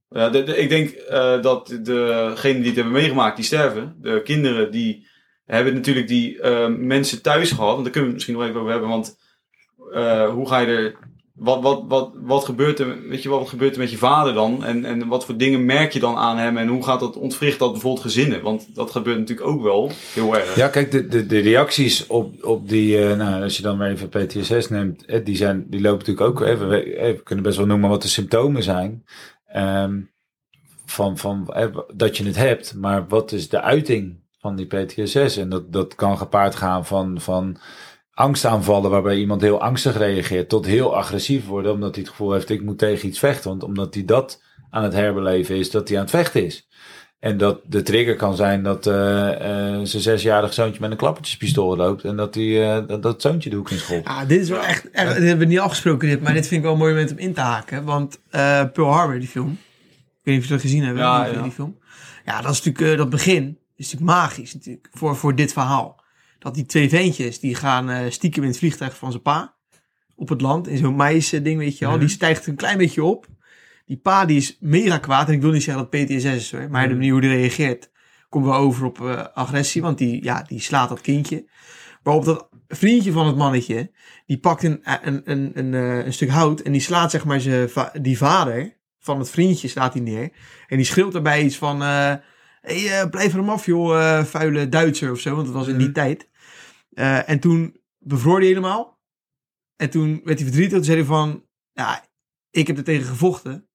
[0.08, 3.96] Ja, de, de- ik denk eh, dat degenen die het hebben meegemaakt, die sterven.
[4.00, 5.06] De kinderen die
[5.44, 7.72] hebben natuurlijk die eh, mensen thuis gehad.
[7.72, 8.88] Want daar kunnen we het misschien nog even over hebben.
[8.88, 9.18] Want
[9.92, 10.96] eh, hoe ga je er...
[11.38, 14.64] Wat, wat, wat, wat, gebeurt er, weet je, wat gebeurt er met je vader dan?
[14.64, 16.56] En, en wat voor dingen merk je dan aan hem?
[16.56, 18.42] En hoe gaat dat, ontwricht dat bijvoorbeeld gezinnen?
[18.42, 20.56] Want dat gebeurt natuurlijk ook wel heel erg.
[20.56, 23.90] Ja, kijk, de, de, de reacties op, op die, eh, nou, als je dan maar
[23.90, 27.44] even PTSS neemt, eh, die, zijn, die lopen natuurlijk ook, even, we, eh, we kunnen
[27.44, 29.04] best wel noemen wat de symptomen zijn.
[29.46, 30.00] Ehm,
[30.84, 31.54] van, van
[31.94, 35.36] dat je het hebt, maar wat is de uiting van die PTSS?
[35.36, 37.56] En dat, dat kan gepaard gaan van, van
[38.18, 42.50] angstaanvallen, waarbij iemand heel angstig reageert, tot heel agressief worden, omdat hij het gevoel heeft,
[42.50, 43.50] ik moet tegen iets vechten.
[43.50, 46.68] Want omdat hij dat aan het herbeleven is, dat hij aan het vechten is.
[47.20, 51.76] En dat de trigger kan zijn dat eh eh zijn zesjarig zoontje met een klappertjespistool
[51.76, 52.04] loopt.
[52.04, 54.08] En dat, die, eh, dat, dat zoontje de hoek in schopt.
[54.08, 56.56] Ja, dit is wel echt, echt dit hebben we niet afgesproken dit, maar dit vind
[56.56, 57.84] ik wel een mooi moment om in te haken.
[57.84, 61.24] Want eh Pearl Harbor, die film, ik weet niet of je dat gezien hebben, Ja,
[61.24, 61.42] die, ja.
[61.42, 61.78] die film.
[62.24, 66.00] Ja, dat is natuurlijk, dat begin is natuurlijk magisch natuurlijk, voor, voor dit verhaal.
[66.38, 69.54] Dat die twee ventjes, die gaan eh, stiekem in het vliegtuig van zijn pa,
[70.14, 71.94] op het land, in zo'n meisje ding, weet je wel.
[71.94, 72.00] Mhm.
[72.00, 73.26] Die stijgt een klein beetje op.
[73.86, 76.70] Die pa, die is mega kwaad, en ik wil niet zeggen dat PTSS is hoor,
[76.70, 77.90] maar de manier hoe die reageert,
[78.28, 81.48] komt wel over op eh, agressie, want die, ja, die slaat dat kindje.
[82.02, 83.90] Waarop dat vriendje van het mannetje,
[84.26, 87.40] die pakt een, een, een, een, eh, een stuk hout en die slaat zeg maar
[87.40, 87.68] zijn
[88.00, 90.32] die vader van het vriendje slaat hij neer.
[90.66, 92.14] En die schreeuwt daarbij iets van, eh
[92.60, 95.66] hey, eh, blijf er hem af joh, eh, vuile Duitser of zo, want dat was
[95.68, 95.94] in die Mhm.
[95.94, 96.28] tijd.
[96.90, 98.98] Eh, en toen bevroor hij helemaal.
[99.76, 100.72] En toen werd hij verdrietig.
[100.76, 102.04] Toen zei hij van, ja,
[102.50, 103.68] ik heb er tegen gevochten.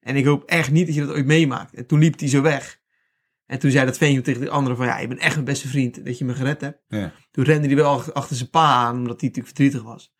[0.00, 1.74] En ik hoop echt niet dat je dat ooit meemaakt.
[1.74, 2.78] En toen liep hij zo weg.
[3.46, 5.68] En toen zei dat ventje tegen de andere van, ja, je bent echt mijn beste
[5.68, 6.82] vriend dat je me gered hebt.
[6.88, 7.12] Ja.
[7.30, 10.12] Toen rende hij wel ach- achter zijn pa aan, omdat hij natuurlijk verdrietig was.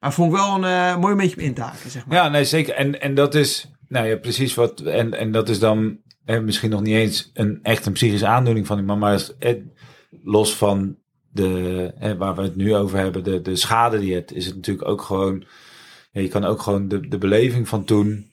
[0.00, 2.16] Maar vond ik wel een mooi beetje om in te haken, zeg maar.
[2.16, 2.74] Ja, nee, zeker.
[2.74, 4.80] En, en dat is, nou ja, precies wat.
[4.80, 5.98] En, en dat is dan
[6.28, 9.54] eh, misschien nog niet eens een echt een psychische aandoening van iemand, maar is, eh,
[10.22, 10.96] los van
[11.32, 14.46] de, eh, waar we het nu over hebben, de, de schade die je hebt, is
[14.46, 15.44] het natuurlijk ook gewoon.
[16.10, 18.32] Ja, je kan ook gewoon de, de beleving van toen.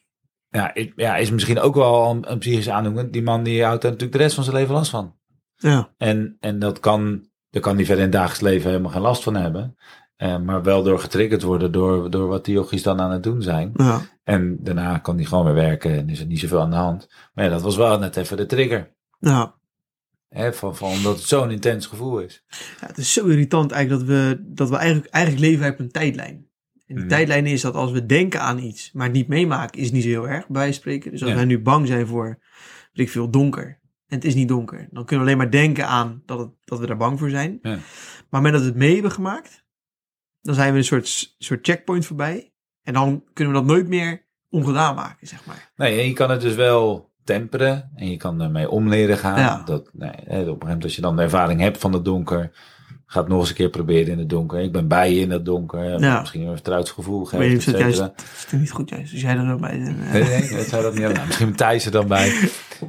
[0.49, 3.11] Ja, ik, ja, is misschien ook wel een, een psychische aandoening.
[3.11, 5.15] Die man die houdt daar natuurlijk de rest van zijn leven last van.
[5.55, 9.01] Ja, En, en dat kan, daar kan die verder in het dagelijks leven helemaal geen
[9.01, 9.75] last van hebben.
[10.15, 13.41] Eh, maar wel door getriggerd worden door, door wat die jochies dan aan het doen
[13.41, 13.71] zijn.
[13.75, 14.01] ja.
[14.23, 17.07] En daarna kan die gewoon weer werken en is er niet zoveel aan de hand.
[17.33, 18.93] Maar ja, dat was wel net even de trigger.
[19.19, 19.55] ja.
[20.29, 22.43] Hè, van, van, omdat het zo'n intens gevoel is.
[22.81, 25.91] Ja, het is zo irritant eigenlijk dat we, dat we eigenlijk, eigenlijk leven op een
[25.91, 26.33] tijdlijn.
[26.87, 27.07] En die Mhm.
[27.07, 30.09] tijdlijn is dat als we denken aan iets, maar het niet meemaken, is niet zo
[30.09, 31.11] heel erg, bij spreken.
[31.11, 31.35] Dus als Ja.
[31.35, 32.27] wij nu bang zijn voor,
[32.93, 33.65] weet ik veel, donker,
[34.07, 36.79] en het is niet donker, dan kunnen we alleen maar denken aan dat, het, dat
[36.79, 37.59] we daar bang voor zijn.
[37.61, 37.69] Ja.
[37.69, 37.81] Maar
[38.29, 39.63] moment dat we het mee hebben gemaakt,
[40.45, 42.53] dan zijn we een soort, soort checkpoint voorbij.
[42.83, 45.71] En dan kunnen we dat nooit meer ongedaan maken, zeg maar.
[45.75, 49.39] Nee, je kan het dus wel temperen en je kan ermee om leren gaan.
[49.39, 49.61] Ja.
[49.65, 52.51] Dat, nee, op een gegeven moment als je dan de ervaring hebt van het donker,
[53.15, 54.59] ga het nog eens een keer proberen in het donker.
[54.59, 55.99] Ik ben bij je in het donker.
[55.99, 56.19] Ja.
[56.19, 58.13] Misschien een vertrouwensgevoel Ik weet niet geeft, of et dat cetera.
[58.15, 59.97] juist, dat is niet goed juist, als jij er ook bij bent.
[59.99, 60.11] eh.
[60.11, 61.15] Nee, nee, dat zou dat niet hebben.
[61.17, 62.33] Nou, misschien Thijs er dan bij.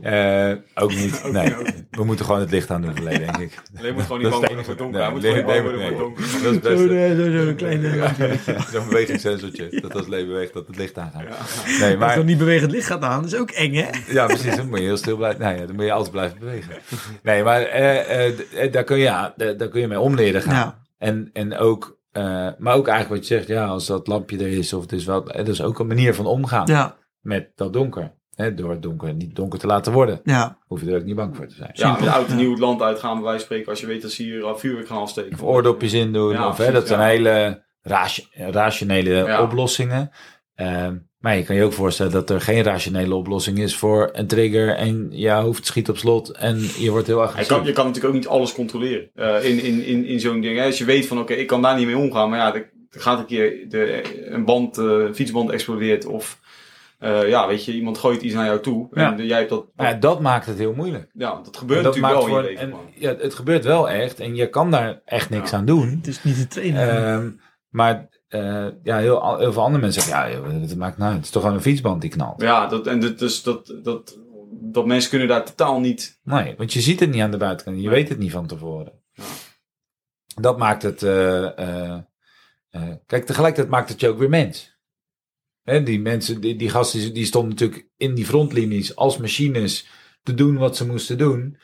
[0.02, 1.22] Eh, ook niet.
[1.26, 3.62] Ook Nee, ook we moeten gewoon het licht aan doen, verleden, denk ik.
[3.78, 5.00] Alleen moet gewoon niet bang worden voor het het donker.
[5.02, 6.16] Hij moet nee, gewoon bang nee, worden voor het nee.
[6.16, 6.42] donker.
[6.42, 6.78] Dat is best.
[6.78, 8.64] Zo'n eh, zo'n- zo'n kleine...
[8.72, 9.80] Zo'n bewegingssensortje.
[9.80, 11.22] Dat als het leven beweegt, dat het licht aangaat.
[11.22, 11.78] Ja.
[11.80, 12.16] Nee, Als maar...
[12.16, 13.88] dan niet bewegend licht gaat aan, dat is ook eng, hè?
[14.08, 14.56] Ja, precies.
[14.56, 15.40] Dan moet je heel stil blijven.
[15.40, 16.74] Nou ja, dan moet je altijd blijven bewegen.
[17.22, 20.00] Nee, maar eh, eh, d- eh, daar, kun je, ja, daar, daar kun je mee
[20.00, 20.54] om leren gaan.
[20.54, 20.78] Ja.
[20.98, 22.22] En, en ook, eh,
[22.58, 25.04] maar ook eigenlijk wat je zegt, ja, als dat lampje er is, of het is
[25.04, 28.14] wel, eh, dat is ook een manier van omgaan Ja, met dat donker.
[28.34, 30.20] Hè, door het donker niet donker te laten worden.
[30.24, 30.58] ja.
[30.66, 31.70] Hoef je er ook niet bang voor te zijn.
[31.72, 32.16] Ja, met Simpel.
[32.18, 34.22] oud en nieuw het land uitgaan, bij wijze van spreken, als je weet dat ze
[34.22, 35.32] hier al vuurwerk gaan afsteken.
[35.32, 36.32] Of oordopjes in doen.
[36.32, 39.42] Ja, of, hè, precies, dat zijn hele ration- rationele Ja.
[39.42, 40.10] oplossingen.
[40.54, 40.96] Ehm,
[41.26, 44.68] Maar je kan je ook voorstellen dat er geen rationele oplossing is voor een trigger
[44.74, 47.56] en je hoofd schiet op slot en je wordt heel Je agressief.
[47.56, 50.58] kan, je kan natuurlijk ook niet alles controleren eh, in, in, in, in zo'n ding.
[50.58, 50.64] hè.
[50.64, 52.30] Als je weet van, oké, ik kan daar niet mee omgaan.
[52.30, 54.02] Maar ja, er er gaat een keer de,
[54.32, 56.04] een band, eh, een fietsband explodeert.
[56.06, 56.40] Of,
[56.98, 58.88] eh, ja, weet je, iemand gooit iets naar jou toe.
[58.92, 59.16] Ja.
[59.18, 61.10] En jij hebt dat, Maar ja, dat maakt het heel moeilijk.
[61.12, 62.62] ja, dat gebeurt dat natuurlijk wel in je leven.
[62.62, 62.80] en, man.
[62.94, 65.56] ja, het gebeurt wel echt en je kan daar echt niks Ja.
[65.56, 65.88] aan doen.
[65.90, 67.04] Het is niet te trainen.
[67.06, 67.30] Ehm,
[67.70, 71.24] maar eh, ja, heel, heel veel andere mensen zeggen, ja, joh, het maakt nou, het
[71.24, 72.40] is toch gewoon een fietsband die knalt.
[72.40, 74.18] Ja, dat, en dat, dus dat, dat,
[74.50, 76.20] dat mensen kunnen daar totaal niet...
[76.22, 77.76] Nee, want je ziet het niet aan de buitenkant.
[77.76, 77.90] Je Nee.
[77.94, 78.92] weet het niet van tevoren.
[79.12, 79.24] Ja.
[80.40, 81.02] Dat maakt het...
[81.02, 81.92] eh,
[82.70, 84.78] eh, kijk, tegelijkertijd maakt het je ook weer mens.
[85.62, 89.86] Hè, die mensen, die, die gasten, die stonden natuurlijk in die frontlinies als machines
[90.22, 91.58] te doen wat ze moesten doen.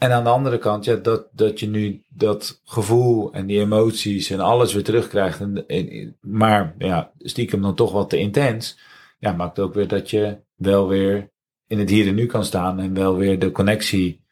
[0.00, 4.30] En aan de andere kant, ja, dat, dat je nu dat gevoel en die emoties
[4.30, 5.40] en alles weer terugkrijgt.
[5.40, 8.78] En, en- maar ja, stiekem dan toch wat te intens.
[9.18, 11.30] Ja, maakt ook weer dat je wel weer
[11.66, 12.80] in het hier en nu kan staan.
[12.80, 14.24] En wel weer de connectie,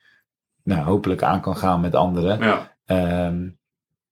[0.62, 2.38] nou, hopelijk aan kan gaan met anderen.
[2.38, 3.48] Ja, Ehm,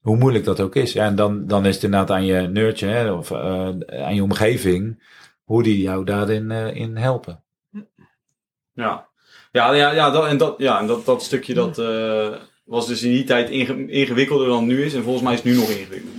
[0.01, 0.93] hoe moeilijk dat ook is.
[0.93, 3.69] Ja, en dan, dan is het inderdaad aan je nerdje hè, of eh,
[4.05, 5.05] aan je omgeving.
[5.45, 7.45] Hoe die jou daarin eh, in helpen.
[8.73, 9.09] ja.
[9.57, 12.29] Ja, ja, ja, dat, en, dat, ja, en dat, dat stukje dat eh,
[12.65, 14.95] was dus in die tijd inge- ingewikkelder dan het nu is.
[14.95, 16.13] En volgens mij is het nu nog ingewikkeld.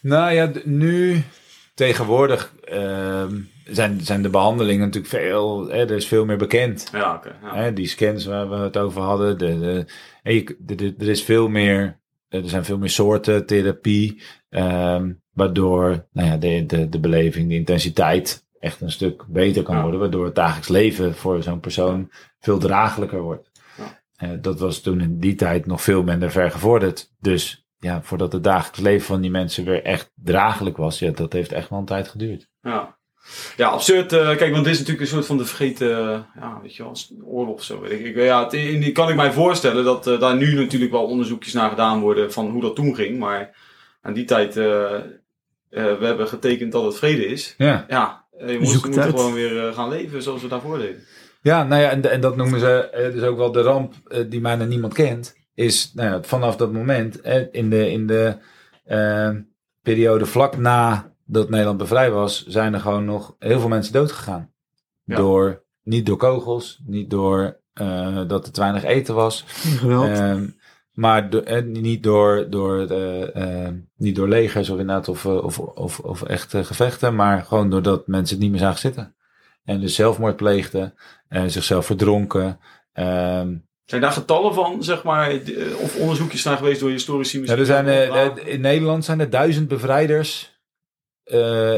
[0.00, 1.22] Nou ja, nu
[1.74, 6.88] tegenwoordig ehm, zijn, zijn de behandelingen natuurlijk veel, hè, er is veel meer bekend.
[6.92, 7.36] Ja, oké.
[7.42, 7.54] ja.
[7.54, 9.38] Hè, die scans waar we het over hadden.
[9.38, 9.84] De, de,
[10.22, 14.22] en je, de- de- er is veel meer, er zijn veel meer soorten therapie.
[14.50, 19.76] ehm, waardoor nou ja, de, de, de beleving, de intensiteit echt een stuk beter kan
[19.76, 19.82] Ja.
[19.82, 20.00] worden.
[20.00, 23.50] Waardoor het dagelijks leven voor zo'n persoon veel draaglijker wordt.
[23.76, 24.00] Ja.
[24.16, 27.10] Eh, dat was toen in die tijd nog veel minder vergevorderd.
[27.20, 31.32] Dus ja, voordat het dagelijks leven van die mensen weer echt draaglijk was, ja, dat
[31.32, 32.48] heeft echt wel een tijd geduurd.
[32.62, 32.96] Ja.
[33.56, 34.12] Ja, absurd.
[34.12, 36.82] eh, kijk, want dit is natuurlijk een soort van de vergeten, eh, ja, weet je
[36.82, 37.80] wel, oorlog of zo.
[37.80, 38.04] Weet ik.
[38.06, 38.16] ik.
[38.16, 41.68] Ja, het, in, die kan ik mij voorstellen dat daar nu natuurlijk wel onderzoekjes naar
[41.70, 43.18] gedaan worden van hoe dat toen ging.
[43.18, 43.56] Maar
[44.02, 45.18] aan die tijd, we
[46.00, 47.54] hebben getekend dat het vrede is.
[47.58, 47.84] Ja.
[47.88, 49.10] Ja, eh, moeten uit.
[49.10, 51.02] gewoon weer eh, gaan leven zoals we daarvoor deden.
[51.42, 53.94] Ja, nou ja, en, en dat noemen ze, eh, dus ook wel de ramp
[54.28, 58.36] die bijna niemand kent, is nou ja, vanaf dat moment, eh, in de, in de
[59.82, 64.12] periode vlak na dat Nederland bevrijd was, zijn er gewoon nog heel veel mensen dood
[64.12, 64.52] gegaan.
[65.04, 65.16] Ja.
[65.16, 70.18] Door, niet door kogels, niet door eh, dat er te weinig eten was, Geweld.
[70.98, 75.58] Maar do- eh, niet, door, door, eh, eh, niet door legers of inderdaad of, of,
[75.58, 79.14] of, of echte gevechten, maar gewoon doordat mensen het niet meer zagen zitten.
[79.64, 80.94] En dus zelfmoord pleegden,
[81.28, 82.60] eh, zichzelf verdronken.
[82.92, 85.32] Ehm, Zijn daar getallen van, zeg maar,
[85.82, 87.86] of onderzoekjes naar geweest door historici ja, er zijn,
[88.46, 90.56] in Nederland zijn er duizend bevrijders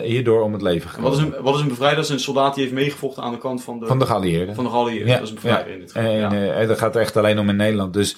[0.02, 1.38] hierdoor om het leven wat, is gekomen.
[1.38, 1.96] een, wat is een bevrijder?
[1.96, 4.54] Dat is een soldaat die heeft meegevochten aan de kant van de, Van de geallieerden.
[4.54, 5.08] van de geallieerden.
[5.08, 6.10] Ja, Dat is een bevrijder in dit geval.
[6.10, 6.66] En ja.
[6.66, 7.92] dat gaat echt alleen om in Nederland.
[7.92, 8.16] Dus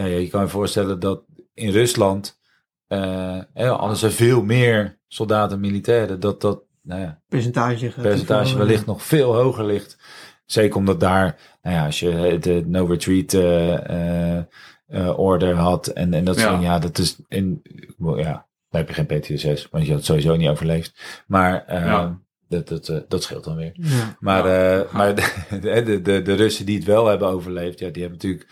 [0.00, 1.22] nou ja, je kan je voorstellen dat
[1.54, 2.38] in Rusland
[2.86, 6.20] eh eh, hadden ze veel meer soldaten en militairen.
[6.20, 7.92] Dat dat nou ja, percentage.
[8.00, 9.98] percentage wellicht nog veel hoger ligt.
[10.46, 13.88] Zeker omdat daar, nou ja, als je de no retreat eh,
[14.38, 14.44] eh,
[14.86, 16.56] eh, order had en, en dat soort Ja.
[16.56, 17.62] dingen, ja, dat is in,
[18.16, 21.22] ja, dan heb je geen PTSS, want je had het sowieso niet overleefd.
[21.26, 22.20] Maar eh, Ja.
[22.48, 23.72] dat, dat, eh, dat scheelt dan weer.
[23.80, 24.16] eh, Ja.
[24.20, 24.80] Maar, Ja.
[24.80, 25.46] eh, maar de,
[25.84, 28.48] de, de, de Russen die het wel hebben overleefd, ja, die hebben natuurlijk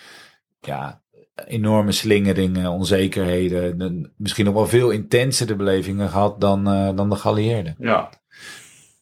[0.60, 1.02] ja,
[1.46, 4.12] enorme slingeringen, onzekerheden.
[4.16, 7.74] Misschien nog wel veel intensere belevingen gehad dan, eh, dan de geallieerden.
[7.78, 8.10] ja.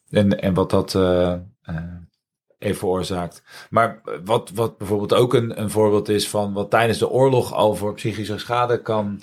[0.09, 1.75] En, en wat dat eh, eh,
[2.57, 3.43] heeft veroorzaakt.
[3.69, 7.75] Maar wat, wat bijvoorbeeld ook een, een voorbeeld is van wat tijdens de oorlog al
[7.75, 9.21] voor psychische schade kan,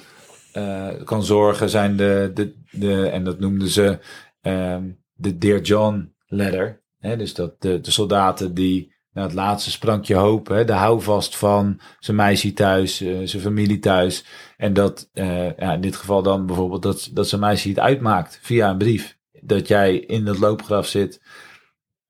[1.04, 3.98] kan zorgen, zijn de, de, de, en dat noemden ze
[4.40, 6.82] ehm, de Dear John letter.
[6.98, 11.36] Hè, dus dat de, de soldaten die naar het laatste sprankje hoop, hè, de houvast
[11.36, 14.24] van zijn meisje thuis, eh, zijn familie thuis.
[14.56, 18.38] En dat eh, ja, in dit geval dan bijvoorbeeld dat, dat zijn meisje het uitmaakt
[18.42, 19.16] via een brief.
[19.40, 21.20] Dat jij in dat loopgraf zit.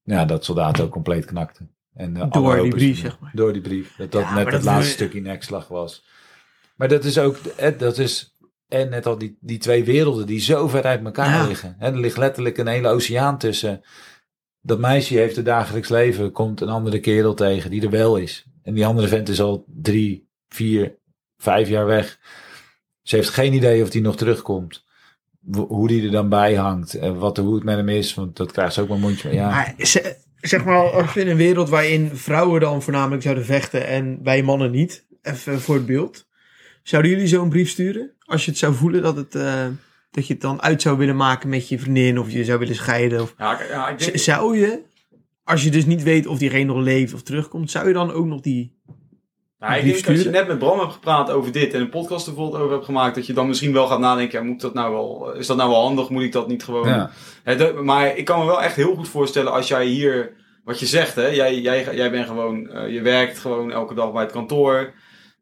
[0.02, 1.70] Ja, dat soldaten ook compleet knakten.
[1.94, 3.30] En, eh, Door die brief, zeg maar.
[3.34, 3.96] Door die brief.
[3.96, 6.04] Dat dat Ja, net het dat laatste wil stukje nekslag was.
[6.76, 7.36] Maar dat is ook,
[7.78, 8.34] dat is,
[8.68, 11.46] en net al die, die twee werelden die zo ver uit elkaar Ja.
[11.46, 11.76] liggen.
[11.78, 13.82] Hè, er ligt letterlijk een hele oceaan tussen.
[14.66, 18.44] Dat meisje heeft het dagelijks leven, komt een andere kerel tegen die er wel is.
[18.62, 20.98] En die andere vent is al drie, vier,
[21.36, 22.18] vijf jaar weg.
[23.02, 24.84] Ze heeft geen idee of die nog terugkomt.
[25.52, 26.94] Hoe die er dan bij hangt.
[26.94, 28.14] En wat, hoe het met hem is.
[28.14, 29.32] Want dat krijgt ze ook een mondje.
[29.32, 29.48] Ja.
[29.50, 34.18] Maar ze- zeg maar, als in een wereld waarin vrouwen dan voornamelijk zouden vechten en
[34.22, 36.26] wij mannen niet, even voor het beeld.
[36.82, 38.10] Zouden jullie zo'n brief sturen?
[38.18, 39.34] Als je het zou voelen dat het...
[39.34, 39.66] eh,
[40.14, 42.74] dat je het dan uit zou willen maken met je vriendin of je zou willen
[42.74, 43.20] scheiden?
[43.22, 44.82] Of, Ja, ik- ja, ik denk, Z- zou je,
[45.44, 48.26] als je dus niet weet of diegene nog leeft of terugkomt, zou je dan ook
[48.26, 48.72] nog die...
[49.58, 52.26] Ja, ik denk als je net met Bram hebt gepraat over dit en een podcast
[52.26, 54.74] er bijvoorbeeld over hebt gemaakt, dat je dan misschien wel gaat nadenken, ja, moet dat
[54.74, 56.08] nou wel, is dat nou wel handig?
[56.08, 56.88] Moet ik dat niet gewoon...
[56.88, 57.10] Ja.
[57.42, 60.32] Hè, de- maar ik kan me wel echt heel goed voorstellen als jij hier,
[60.64, 64.12] wat je zegt, hè, jij, jij, jij bent gewoon, eh, je werkt gewoon elke dag
[64.12, 64.92] bij het kantoor.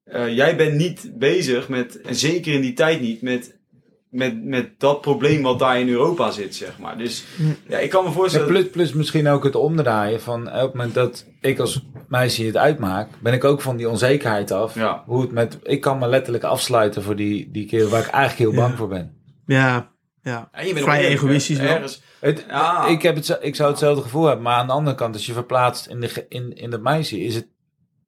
[0.04, 3.60] Eh, jij bent niet bezig met, en zeker in die tijd niet, met,
[4.12, 6.98] met, met dat probleem wat daar in Europa zit, zeg maar.
[6.98, 7.24] Dus
[7.68, 8.46] ja, ik kan me Ja, voorstellen...
[8.48, 12.56] plus, plus misschien ook het omdraaien van op het moment dat ik als meisje het
[12.56, 14.74] uitmaak, ben ik ook van die onzekerheid af.
[14.74, 15.02] Ja.
[15.06, 18.50] Hoe het met, ik kan me letterlijk afsluiten voor die, die kerel waar ik eigenlijk
[18.50, 18.76] heel bang Ja.
[18.78, 19.14] voor ben.
[19.46, 19.90] Ja,
[20.22, 20.48] ja.
[20.52, 21.68] Ja, je bent Vrij egoïstisch wel.
[21.74, 22.86] ergens- Het, Ja.
[22.86, 25.26] ik, heb het, zo- ik zou hetzelfde gevoel hebben, maar aan de andere kant, als
[25.26, 27.48] je verplaatst in, de, in, in dat meisje, is het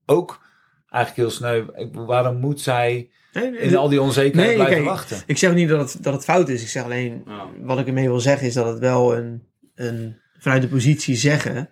[0.07, 0.43] ook
[0.89, 1.65] eigenlijk heel sneu.
[1.75, 5.23] Ik, waarom moet zij Nee, in al die onzekerheid Nee, blijven kijk, wachten?
[5.27, 6.63] Ik zeg niet dat het, dat het fout is.
[6.63, 7.47] Ik zeg alleen, Ja.
[7.61, 9.43] wat ik ermee wil zeggen is dat het wel een,
[9.75, 11.69] een vanuit de positie zeggen.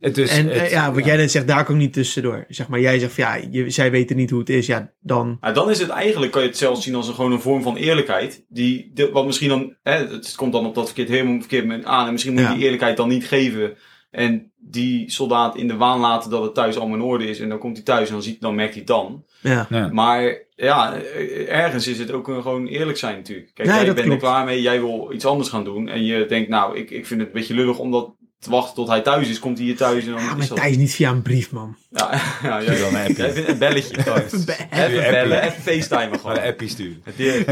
[0.00, 2.44] Het is, en het- eh, ja, wat jij net zegt, daar kan ik niet tussendoor.
[2.48, 4.66] Zeg maar, jij zegt van ja, je, zij weten niet hoe het is.
[4.66, 5.36] Ja, dan.
[5.40, 7.62] Nou, dan is het eigenlijk, kan je het zelfs zien als een, gewoon een vorm
[7.62, 8.44] van eerlijkheid.
[8.48, 12.06] Die, wat misschien dan, hè, het komt dan op dat verkeerd, helemaal verkeerd moment aan.
[12.06, 12.54] En misschien moet je Ja.
[12.54, 13.76] die eerlijkheid dan niet geven.
[14.16, 17.40] En die soldaat in de waan laten dat het thuis allemaal in orde is.
[17.40, 19.24] En dan komt hij thuis en dan, ziet, dan merkt hij het dan.
[19.40, 19.88] Ja, ja.
[19.92, 20.94] Maar ja,
[21.48, 23.50] ergens is het ook een, gewoon eerlijk zijn natuurlijk.
[23.54, 25.88] Kijk, Nee, jij bent er klaar mee, jij wil iets anders gaan doen.
[25.88, 28.74] En je denkt, nou, ik, ik vind het een beetje lullig om dat te wachten
[28.74, 29.38] tot hij thuis is.
[29.38, 30.56] Komt hij hier thuis en dan ja is maar dat...
[30.56, 31.76] Thijs niet via een brief, man.
[31.90, 32.10] Ja,
[32.42, 34.32] ja, jij, Dan heb je- jij vindt een belletje thuis.
[34.32, 36.36] Even be- Even Even bellen, even facetimen Maar gewoon.
[36.36, 37.02] een appie sturen.
[37.16, 37.44] Dear,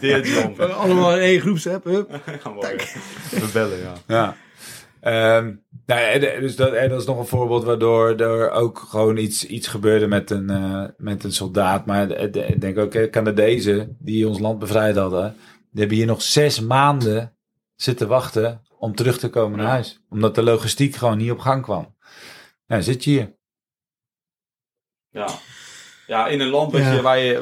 [0.00, 0.60] dear John.
[0.72, 2.20] Allemaal in één groepsapp, hup.
[2.42, 3.92] Gaan we bellen, ja.
[4.06, 4.36] Ja.
[5.00, 5.54] Ehm,
[5.86, 9.66] nou dus dat, en dat is nog een voorbeeld waardoor er ook gewoon iets, iets
[9.66, 11.86] gebeurde met een, eh, met een soldaat.
[11.86, 15.34] Maar de- ik denk ook, eh, Canadezen die ons land bevrijd hadden,
[15.70, 17.36] die hebben hier nog zes maanden
[17.74, 20.00] zitten wachten om terug te komen naar huis.
[20.08, 21.94] Omdat de logistiek gewoon niet op gang kwam.
[22.66, 23.34] Nou, zit je hier.
[25.10, 25.28] Ja.
[26.06, 26.92] Ja, in een land wat Ja.
[26.92, 27.34] je, waar je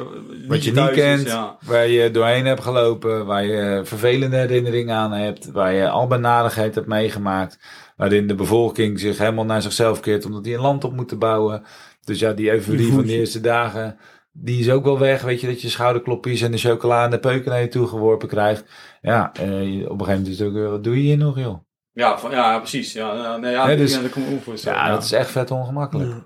[0.47, 1.57] Wat je niet is, kent, ja.
[1.65, 6.75] waar je doorheen hebt gelopen, waar je vervelende herinneringen aan hebt, waar je al benadigheid
[6.75, 7.59] hebt meegemaakt,
[7.95, 11.63] waarin de bevolking zich helemaal naar zichzelf keert omdat die een land op moeten bouwen.
[12.03, 13.97] Dus ja, die euforie van de eerste dagen,
[14.31, 15.21] die is ook wel weg.
[15.21, 18.27] Weet je, dat je schouderklopjes en de chocola en de peuken naar je toe geworpen
[18.27, 18.65] krijgt.
[19.01, 21.37] Ja, eh, op een gegeven moment is het ook weer, wat doe je hier nog,
[21.39, 21.63] joh?
[21.91, 22.93] Ja, van, ja, precies.
[22.93, 24.61] Ja, nee, ja, Nee, dus- ja, dat.
[24.61, 24.89] Ja, ja.
[24.89, 26.09] dat is echt vet ongemakkelijk.
[26.09, 26.25] Ja.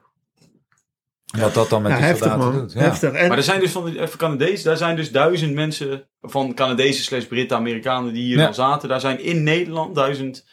[1.42, 2.60] Wat dat dan met Ja, die heftig, soldaten man.
[2.62, 2.74] doet.
[2.74, 2.80] Ja.
[2.80, 3.12] Heftig.
[3.12, 6.54] En, Maar er zijn dus van de even Canadezen, daar zijn dus duizend mensen van
[6.54, 8.44] Canadezen slash Britten, Amerikanen die hier Ja.
[8.44, 8.90] dan zaten.
[8.90, 10.48] Daar zijn in Nederland duizend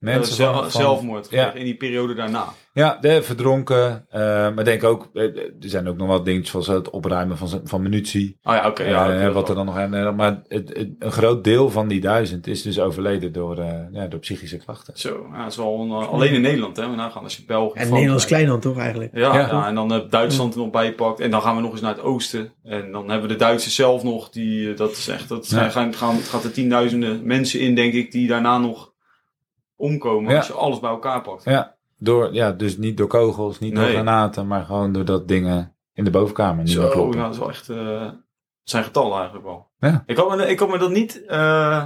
[0.00, 1.52] Mensen eh, zel- van- van- zelfmoord Ja.
[1.52, 2.44] in die periode daarna.
[2.72, 4.06] Ja, de verdronken.
[4.10, 7.36] eh, maar ik denk ook, eh, er zijn ook nog wat dingetjes zoals het opruimen
[7.38, 8.38] van, van munitie.
[8.42, 8.82] Oh ja, oké.
[8.84, 10.14] ja, Eh, wat er dan nog aan.
[10.16, 14.06] Maar het, het- een groot deel van die duizend is dus overleden door, eh, ja,
[14.06, 14.92] door psychische klachten.
[14.96, 16.90] Zo, ja, dat is wel een, eh, alleen in Nederland, hè.
[16.90, 17.78] We nagaan als je België.
[17.78, 19.10] en Nederland is klein dan toch eigenlijk?
[19.16, 19.46] Ja, Ja.
[19.46, 19.66] ja.
[19.66, 21.20] en dan heb Duitsland er nog bijpakt.
[21.20, 22.52] En dan gaan we nog eens naar het oosten.
[22.64, 24.30] En dan hebben we de Duitsers zelf nog.
[24.30, 27.74] Die, eh, dat is echt, dat zijn, gaan, gaan, het gaat er tienduizenden mensen in,
[27.74, 28.89] denk ik, die daarna nog
[29.80, 30.30] omkomen.
[30.30, 30.36] Ja.
[30.36, 31.44] Als je alles bij elkaar pakt.
[31.44, 36.04] Ja, door, ja, dus niet door kogels, niet door granaten, maar gewoon doordat dingen in
[36.04, 37.18] de bovenkamer niet meer Zo, kloppen.
[37.18, 38.00] ja, dat is wel echt, eh,
[38.60, 39.68] het zijn getallen eigenlijk wel.
[39.78, 40.02] Ja.
[40.06, 41.84] Ik had me, ik had me dat niet, eh,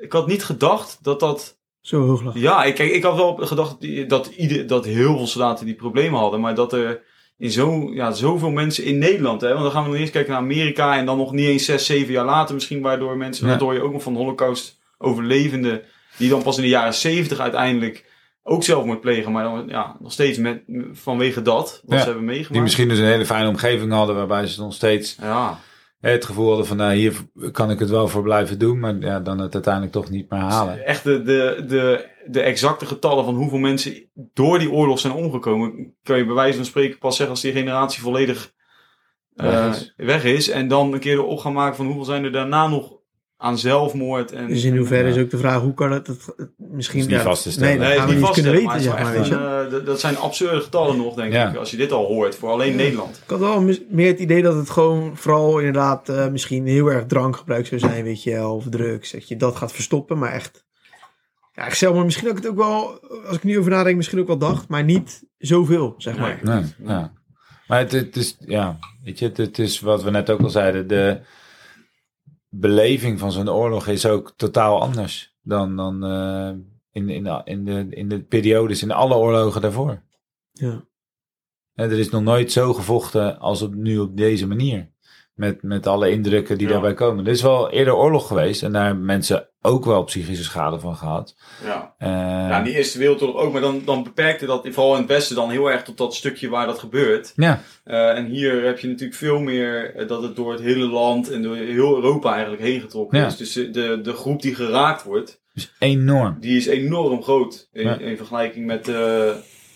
[0.00, 2.34] ik had niet gedacht dat dat, Zo hoog lag.
[2.38, 5.74] ja, ik, kijk, ik had wel gedacht dat, dat, ieder, dat heel veel soldaten die
[5.74, 7.02] problemen hadden, maar dat er
[7.38, 10.32] in zo, ja, zoveel mensen in Nederland, hè, want dan gaan we nog eens kijken
[10.32, 13.52] naar Amerika en dan nog niet eens zes, zeven jaar later misschien, waardoor mensen, Ja.
[13.52, 15.82] dat hoor je ook nog van holocaust overlevenden,
[16.16, 18.04] die dan pas in de jaren zeventig uiteindelijk
[18.42, 20.62] ook zelfmoord plegen, maar dan, ja, nog steeds met,
[20.92, 22.52] vanwege dat, wat Ja, ze hebben meegemaakt.
[22.52, 25.58] Die misschien dus een hele fijne omgeving hadden, waarbij ze nog steeds Ja,
[26.00, 27.12] eh, het gevoel hadden van, nou, hier
[27.52, 30.40] kan ik het wel voor blijven doen, maar ja, dan het uiteindelijk toch niet meer
[30.40, 30.86] halen.
[30.86, 35.94] Echt de, de, de, de exacte getallen van hoeveel mensen door die oorlog zijn omgekomen,
[36.02, 38.54] kan je bij wijze van spreken pas zeggen als die generatie volledig
[39.34, 39.94] eh, Weg is.
[39.96, 40.48] weg is.
[40.50, 42.95] En dan een keer erop gaan maken van hoeveel zijn er daarna nog
[43.36, 44.32] aan zelfmoord.
[44.32, 47.00] En, Dus in hoeverre is ook de vraag, hoe kan het, het, het misschien...
[47.00, 47.68] Dat is niet ja, vast te stellen.
[47.68, 49.12] Nee, dat Nee, is niet niet kunnen vast, weten, maar, zeg maar.
[49.12, 49.30] weet
[49.70, 51.50] een, eh, dat- zijn absurde getallen nog, denk Ja.
[51.50, 53.16] ik, als je dit al hoort, voor alleen Nederland.
[53.24, 57.06] Ik had wel meer het idee dat het gewoon vooral inderdaad eh, misschien heel erg
[57.06, 59.10] drankgebruik zou zijn, weet je wel, of drugs.
[59.12, 60.64] Dat je dat gaat verstoppen, maar echt...
[61.52, 64.20] Ja, ik maar misschien dat ik het ook wel, als ik nu over nadenk, misschien
[64.20, 66.40] ook wel dacht, maar niet zoveel, zeg maar.
[66.42, 67.04] Nee.
[67.66, 70.48] Maar het, het is, ja, weet je, het, het is wat we net ook al
[70.50, 71.20] zeiden, de
[72.48, 76.50] beleving van zo'n oorlog is ook totaal anders dan, dan eh,
[76.92, 80.02] in, in, de, in, de, in de periodes, in alle oorlogen daarvoor.
[80.52, 80.84] Ja.
[81.74, 84.94] Hè, er is nog nooit zo gevochten als op, nu op deze manier.
[85.34, 86.72] Met, met alle indrukken die Ja.
[86.72, 87.24] daarbij komen.
[87.24, 90.96] Er is wel eerder oorlog geweest en daar hebben mensen ook wel psychische schade van
[90.96, 91.36] gehad.
[91.64, 91.94] Ja.
[91.98, 92.08] Eh,
[92.48, 95.50] Ja, die Eerste Wereldoorlog ook, maar dan, dan beperkte dat vooral in het Westen dan
[95.50, 97.32] heel erg tot dat stukje waar dat gebeurt.
[97.36, 100.86] ja, Eh, en hier heb je natuurlijk veel meer eh, dat het door het hele
[100.86, 103.26] land en door heel Europa eigenlijk heen getrokken Ja.
[103.26, 103.36] is.
[103.36, 106.36] Dus de, de groep die geraakt wordt, dus enorm.
[106.40, 107.98] die is enorm groot in, Ja.
[107.98, 109.30] in vergelijking met eh,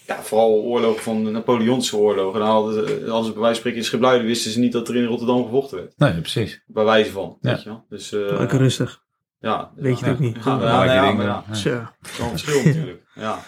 [0.07, 2.41] ja, vooral oorlogen van de Napoleontische oorlogen.
[2.41, 4.89] Dan hadden ze, als ze bij wijze van spreken in Schipluiden wisten ze niet dat
[4.89, 5.93] er in Rotterdam gevochten werd.
[5.97, 6.63] Nee, precies.
[6.67, 7.51] Bij wijze van, Ja.
[7.53, 7.85] weet je wel.
[7.89, 9.03] Dus, eh, Lekker rustig.
[9.41, 10.11] Ja, Weet je ja.
[10.11, 10.45] het ook niet.
[10.45, 11.17] Ja, ja, ja, dingen.
[11.17, 11.55] maar ja, Ja.
[11.55, 11.71] Zo.
[11.71, 13.03] dat is wel een verschil natuurlijk.
[13.15, 13.39] Ja.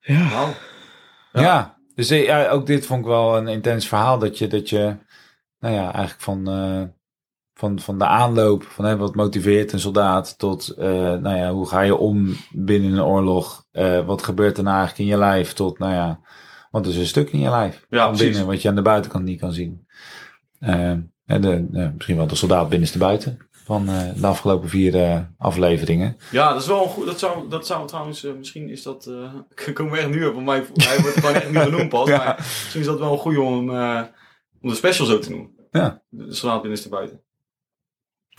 [0.00, 0.28] Ja.
[0.28, 0.52] Nou,
[1.32, 4.18] Ja, dus eh, ja, ook dit vond ik wel een intens verhaal.
[4.18, 4.96] Dat je, dat je
[5.58, 6.82] nou ja, eigenlijk van, eh,
[7.54, 11.68] van, van de aanloop, van hè, wat motiveert een soldaat, tot eh, nou ja, hoe
[11.68, 13.66] ga je om binnen een oorlog?
[13.70, 15.52] Eh, wat gebeurt er nou eigenlijk in je lijf?
[15.52, 16.20] Tot, nou ja,
[16.70, 17.86] want er is een stuk in je lijf.
[17.88, 19.86] Ja, van binnen, wat je aan de buitenkant niet kan zien.
[21.30, 23.38] En de, eh, misschien wel de soldaat binnenste buiten
[23.70, 26.16] van eh, de afgelopen vier eh, afleveringen.
[26.30, 27.06] Ja, dat is wel een goed.
[27.06, 29.10] Dat zou, dat zou trouwens, eh, misschien is dat.
[29.74, 32.08] komen we echt nu op, want mij, hij wordt gewoon echt nu genoemd pas.
[32.08, 32.16] Ja.
[32.16, 33.70] Maar misschien is dat wel een goede om,
[34.60, 35.50] om de special zo te noemen.
[35.70, 36.02] Ja.
[36.08, 37.22] De soldaat binnenste buiten.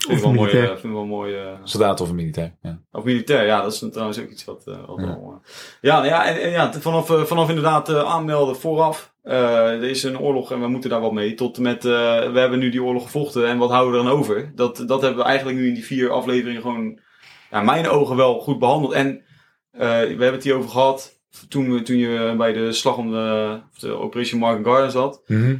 [0.06, 0.50] Vind Of ik wel mooi.
[0.58, 2.54] eh, vind ik wel mooi eh, Soldaat of een militair.
[2.62, 2.78] Ja.
[2.92, 4.62] of militair, ja, dat is trouwens ook iets wat.
[4.66, 5.06] eh, wat Ja.
[5.06, 5.40] wel,
[5.80, 9.10] ja, nou ja, en, en ja, vanaf, vanaf inderdaad eh, aanmelden vooraf.
[9.22, 11.34] eh, er is een oorlog en we moeten daar wat mee.
[11.34, 11.90] Tot met, eh,
[12.32, 14.52] we hebben nu die oorlog gevochten en wat houden we er dan over?
[14.54, 16.98] Dat, dat hebben we eigenlijk nu in die vier afleveringen gewoon,
[17.50, 18.92] ja, mijn ogen wel goed behandeld.
[18.92, 19.24] En
[19.70, 23.10] eh, we hebben het hier over gehad toen, we- toen je bij de slag om
[23.10, 23.60] de,
[23.98, 25.22] Operation Market Garden zat.
[25.26, 25.56] Mhm.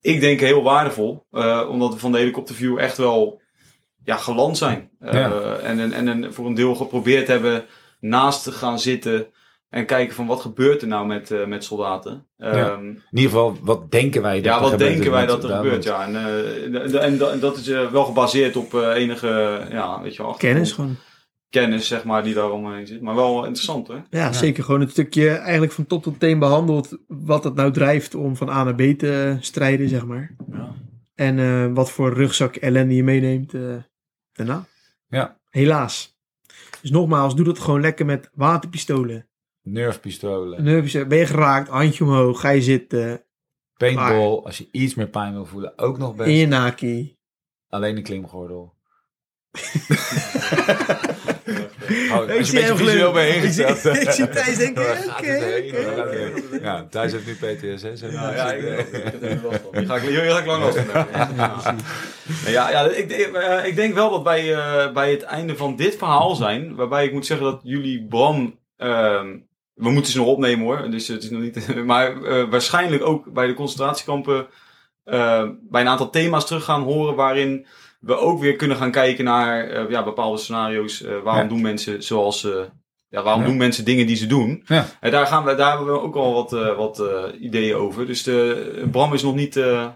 [0.00, 3.40] Ik denk heel waardevol, eh, omdat we van de helikopterview echt wel
[4.04, 4.90] ja, geland zijn.
[5.00, 5.30] Eh, Ja.
[5.62, 7.64] en, en, en een- voor een deel geprobeerd hebben
[8.00, 9.26] naast te gaan zitten
[9.68, 12.26] en kijken van wat gebeurt er nou met, eh, met soldaten.
[12.36, 12.50] Ja.
[12.50, 15.44] Ehm, In ieder geval, wat denken wij dat ja, er wat gebeurt denken wij dat
[15.44, 15.84] er gebeurt?
[15.84, 20.22] Ja, en, eh, en, en dat is wel gebaseerd op eh, enige ja, weet je,
[20.22, 20.96] wel, Kennis gewoon.
[21.50, 23.00] kennis zeg maar, die daar omheen zit.
[23.00, 23.94] Maar wel interessant, hè?
[24.10, 26.98] Ja, zeker gewoon het stukje eigenlijk van top tot teen behandeld.
[27.06, 30.36] Wat het nou drijft om van A naar B te strijden, zeg maar.
[30.52, 30.74] Ja.
[31.14, 33.60] En eh, wat voor rugzak ellende je meeneemt eh,
[34.32, 34.66] daarna.
[35.08, 35.40] Ja.
[35.50, 36.16] Helaas.
[36.80, 39.26] Dus nogmaals, doe dat gewoon lekker met waterpistolen.
[39.62, 43.24] Nerfpistolen, Nervus, ben je geraakt, handje omhoog, ga je zitten.
[43.76, 46.28] paintball, als je iets meer pijn wil voelen, ook nog best.
[46.28, 47.16] In je naki.
[47.68, 48.74] Alleen een klimgordel.
[52.12, 53.12] Oh, Ik als zie je een visueel glimmen.
[53.12, 53.96] bent Ik zie- ingesteld.
[53.96, 54.82] ik zie Thijs denken,
[55.18, 56.30] oké?
[56.62, 58.00] Ja, Thijs heeft nu PTSS.
[58.00, 58.08] hè?
[58.08, 58.62] Ja, ja, ik,
[58.92, 59.86] ik heb er nu last van.
[59.86, 61.06] Ga ik, hier ga ik lang last van.
[62.46, 65.56] Ja, ja, ja ik, denk- eh, ik denk wel dat wij eh, bij het einde
[65.56, 66.74] van dit verhaal zijn.
[66.74, 68.58] Waarbij ik moet zeggen dat jullie Bram...
[68.76, 69.36] ehm,
[69.74, 70.90] we moeten ze nog opnemen hoor.
[70.90, 71.74] Dus het is nog niet...
[71.84, 74.46] Maar eh, waarschijnlijk ook bij de concentratiekampen...
[75.04, 77.66] eh, bij een aantal thema's terug gaan horen waarin
[78.02, 81.02] we ook weer kunnen gaan kijken naar eh, ja, bepaalde scenario's.
[81.02, 81.48] Eh, waarom Ja.
[81.48, 82.68] doen mensen zoals ze...
[83.08, 83.48] Ja, waarom Ja.
[83.48, 84.62] doen mensen dingen die ze doen?
[84.66, 84.86] Ja.
[85.00, 87.02] En daar, gaan we, daar hebben we ook al wat, eh, wat
[87.40, 88.06] ideeën over.
[88.06, 89.56] Dus de, Bram is nog niet...
[89.56, 89.86] eh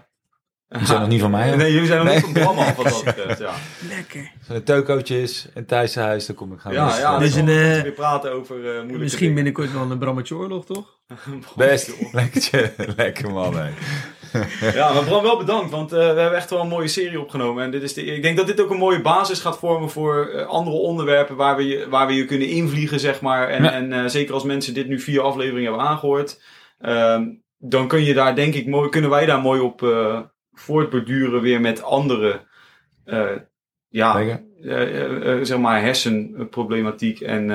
[0.67, 1.47] Die zijn nog niet van mij.
[1.49, 1.55] hè?
[1.55, 2.15] Nee, jullie zijn nog Nee.
[2.15, 3.39] niet van Bram af wat dat betreft.
[3.39, 3.53] Ja,
[3.89, 4.31] Lekker.
[4.47, 7.01] Zo'n tokootjes, een Thijssenhuis, dan kom ik gaan ja, rustig.
[7.03, 9.35] ja dan een, weer praten over eh moeilijke Misschien dingen.
[9.35, 10.99] binnenkort wel een Brammetje oorlog, toch?
[11.55, 13.55] Best, lekker, lekker man.
[13.57, 13.69] hè.
[14.73, 17.63] Ja, maar Bram, wel bedankt, want eh, we hebben echt wel een mooie serie opgenomen.
[17.63, 20.27] En dit is de, ik denk dat dit ook een mooie basis gaat vormen voor
[20.27, 23.49] eh, andere onderwerpen waar we, je, waar we je kunnen invliegen, zeg maar.
[23.49, 23.71] En, Ja.
[23.71, 26.41] en eh, zeker als mensen dit nu vier afleveringen hebben aangehoord,
[26.79, 27.25] ehm,
[27.57, 29.81] dan kun je daar, denk ik, mooi, kunnen wij daar mooi op
[30.53, 32.45] voortborduren weer met andere,
[33.89, 37.51] ja, Eh, eh, eh, zeg maar hersenproblematiek en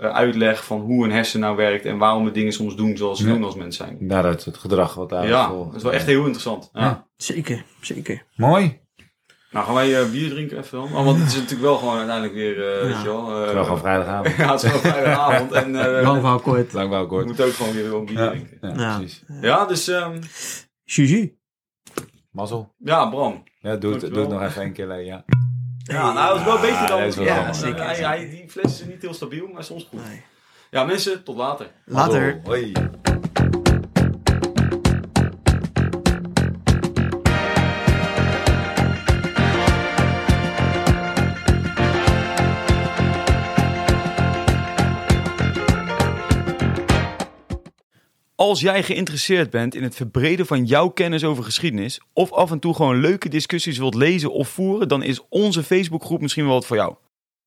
[0.00, 3.26] uitleg van hoe een hersen nou werkt en waarom we dingen soms doen zoals ze
[3.26, 3.32] Ja.
[3.32, 3.96] doen als mens zijn.
[4.00, 6.70] Daaruit het gedrag wat daar Ja, dat is wel echt heel interessant.
[6.72, 6.80] Ja.
[6.80, 7.06] Ja.
[7.16, 8.24] Zeker, zeker.
[8.36, 8.80] Mooi.
[9.50, 10.88] Nou, gaan wij bier drinken even dan?
[10.96, 12.98] Oh, want het is natuurlijk wel gewoon uiteindelijk weer, eh, weet Ja.
[13.02, 13.44] je wel...
[13.46, 14.36] eh, Wel gewoon vrijdagavond.
[14.36, 16.72] ja, het is wel vrijdagavond en eh, Lang verhaal kort.
[16.72, 17.26] Lang wel we kort.
[17.26, 18.58] moeten ook gewoon weer wel bier Ja, drinken.
[18.60, 18.96] ja, Ja.
[18.98, 19.22] precies.
[19.40, 20.18] Ja, dus ehm,
[20.84, 21.38] Juju.
[22.30, 22.74] Mazzel.
[22.78, 23.42] ja, Bram.
[23.60, 25.00] Ja, doe het, doe het nog even één keer.
[25.04, 25.24] Ja.
[25.90, 27.10] Ja, nou, dat is wel beter dan...
[27.10, 27.84] wel Ja, zeker.
[27.84, 30.06] Hij, hij, die fles is niet heel stabiel, maar soms goed.
[30.06, 30.22] Nee.
[30.70, 31.70] Ja, mensen, tot later.
[31.84, 32.40] Later.
[32.44, 32.72] Hoi.
[48.40, 52.58] Als jij geïnteresseerd bent in het verbreden van jouw kennis over geschiedenis, of af en
[52.58, 56.66] toe gewoon leuke discussies wilt lezen of voeren, dan is onze Facebookgroep misschien wel wat
[56.66, 56.94] voor jou.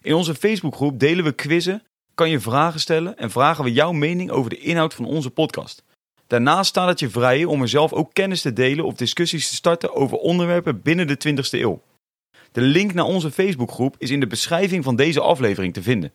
[0.01, 1.83] In onze Facebookgroep delen we quizzen,
[2.13, 5.83] kan je vragen stellen en vragen we jouw mening over de inhoud van onze podcast.
[6.27, 9.55] Daarnaast staat het je vrij om er zelf ook kennis te delen of discussies te
[9.55, 11.81] starten over onderwerpen binnen de 20ste eeuw.
[12.51, 16.11] De link naar onze Facebookgroep is in de beschrijving van deze aflevering te vinden.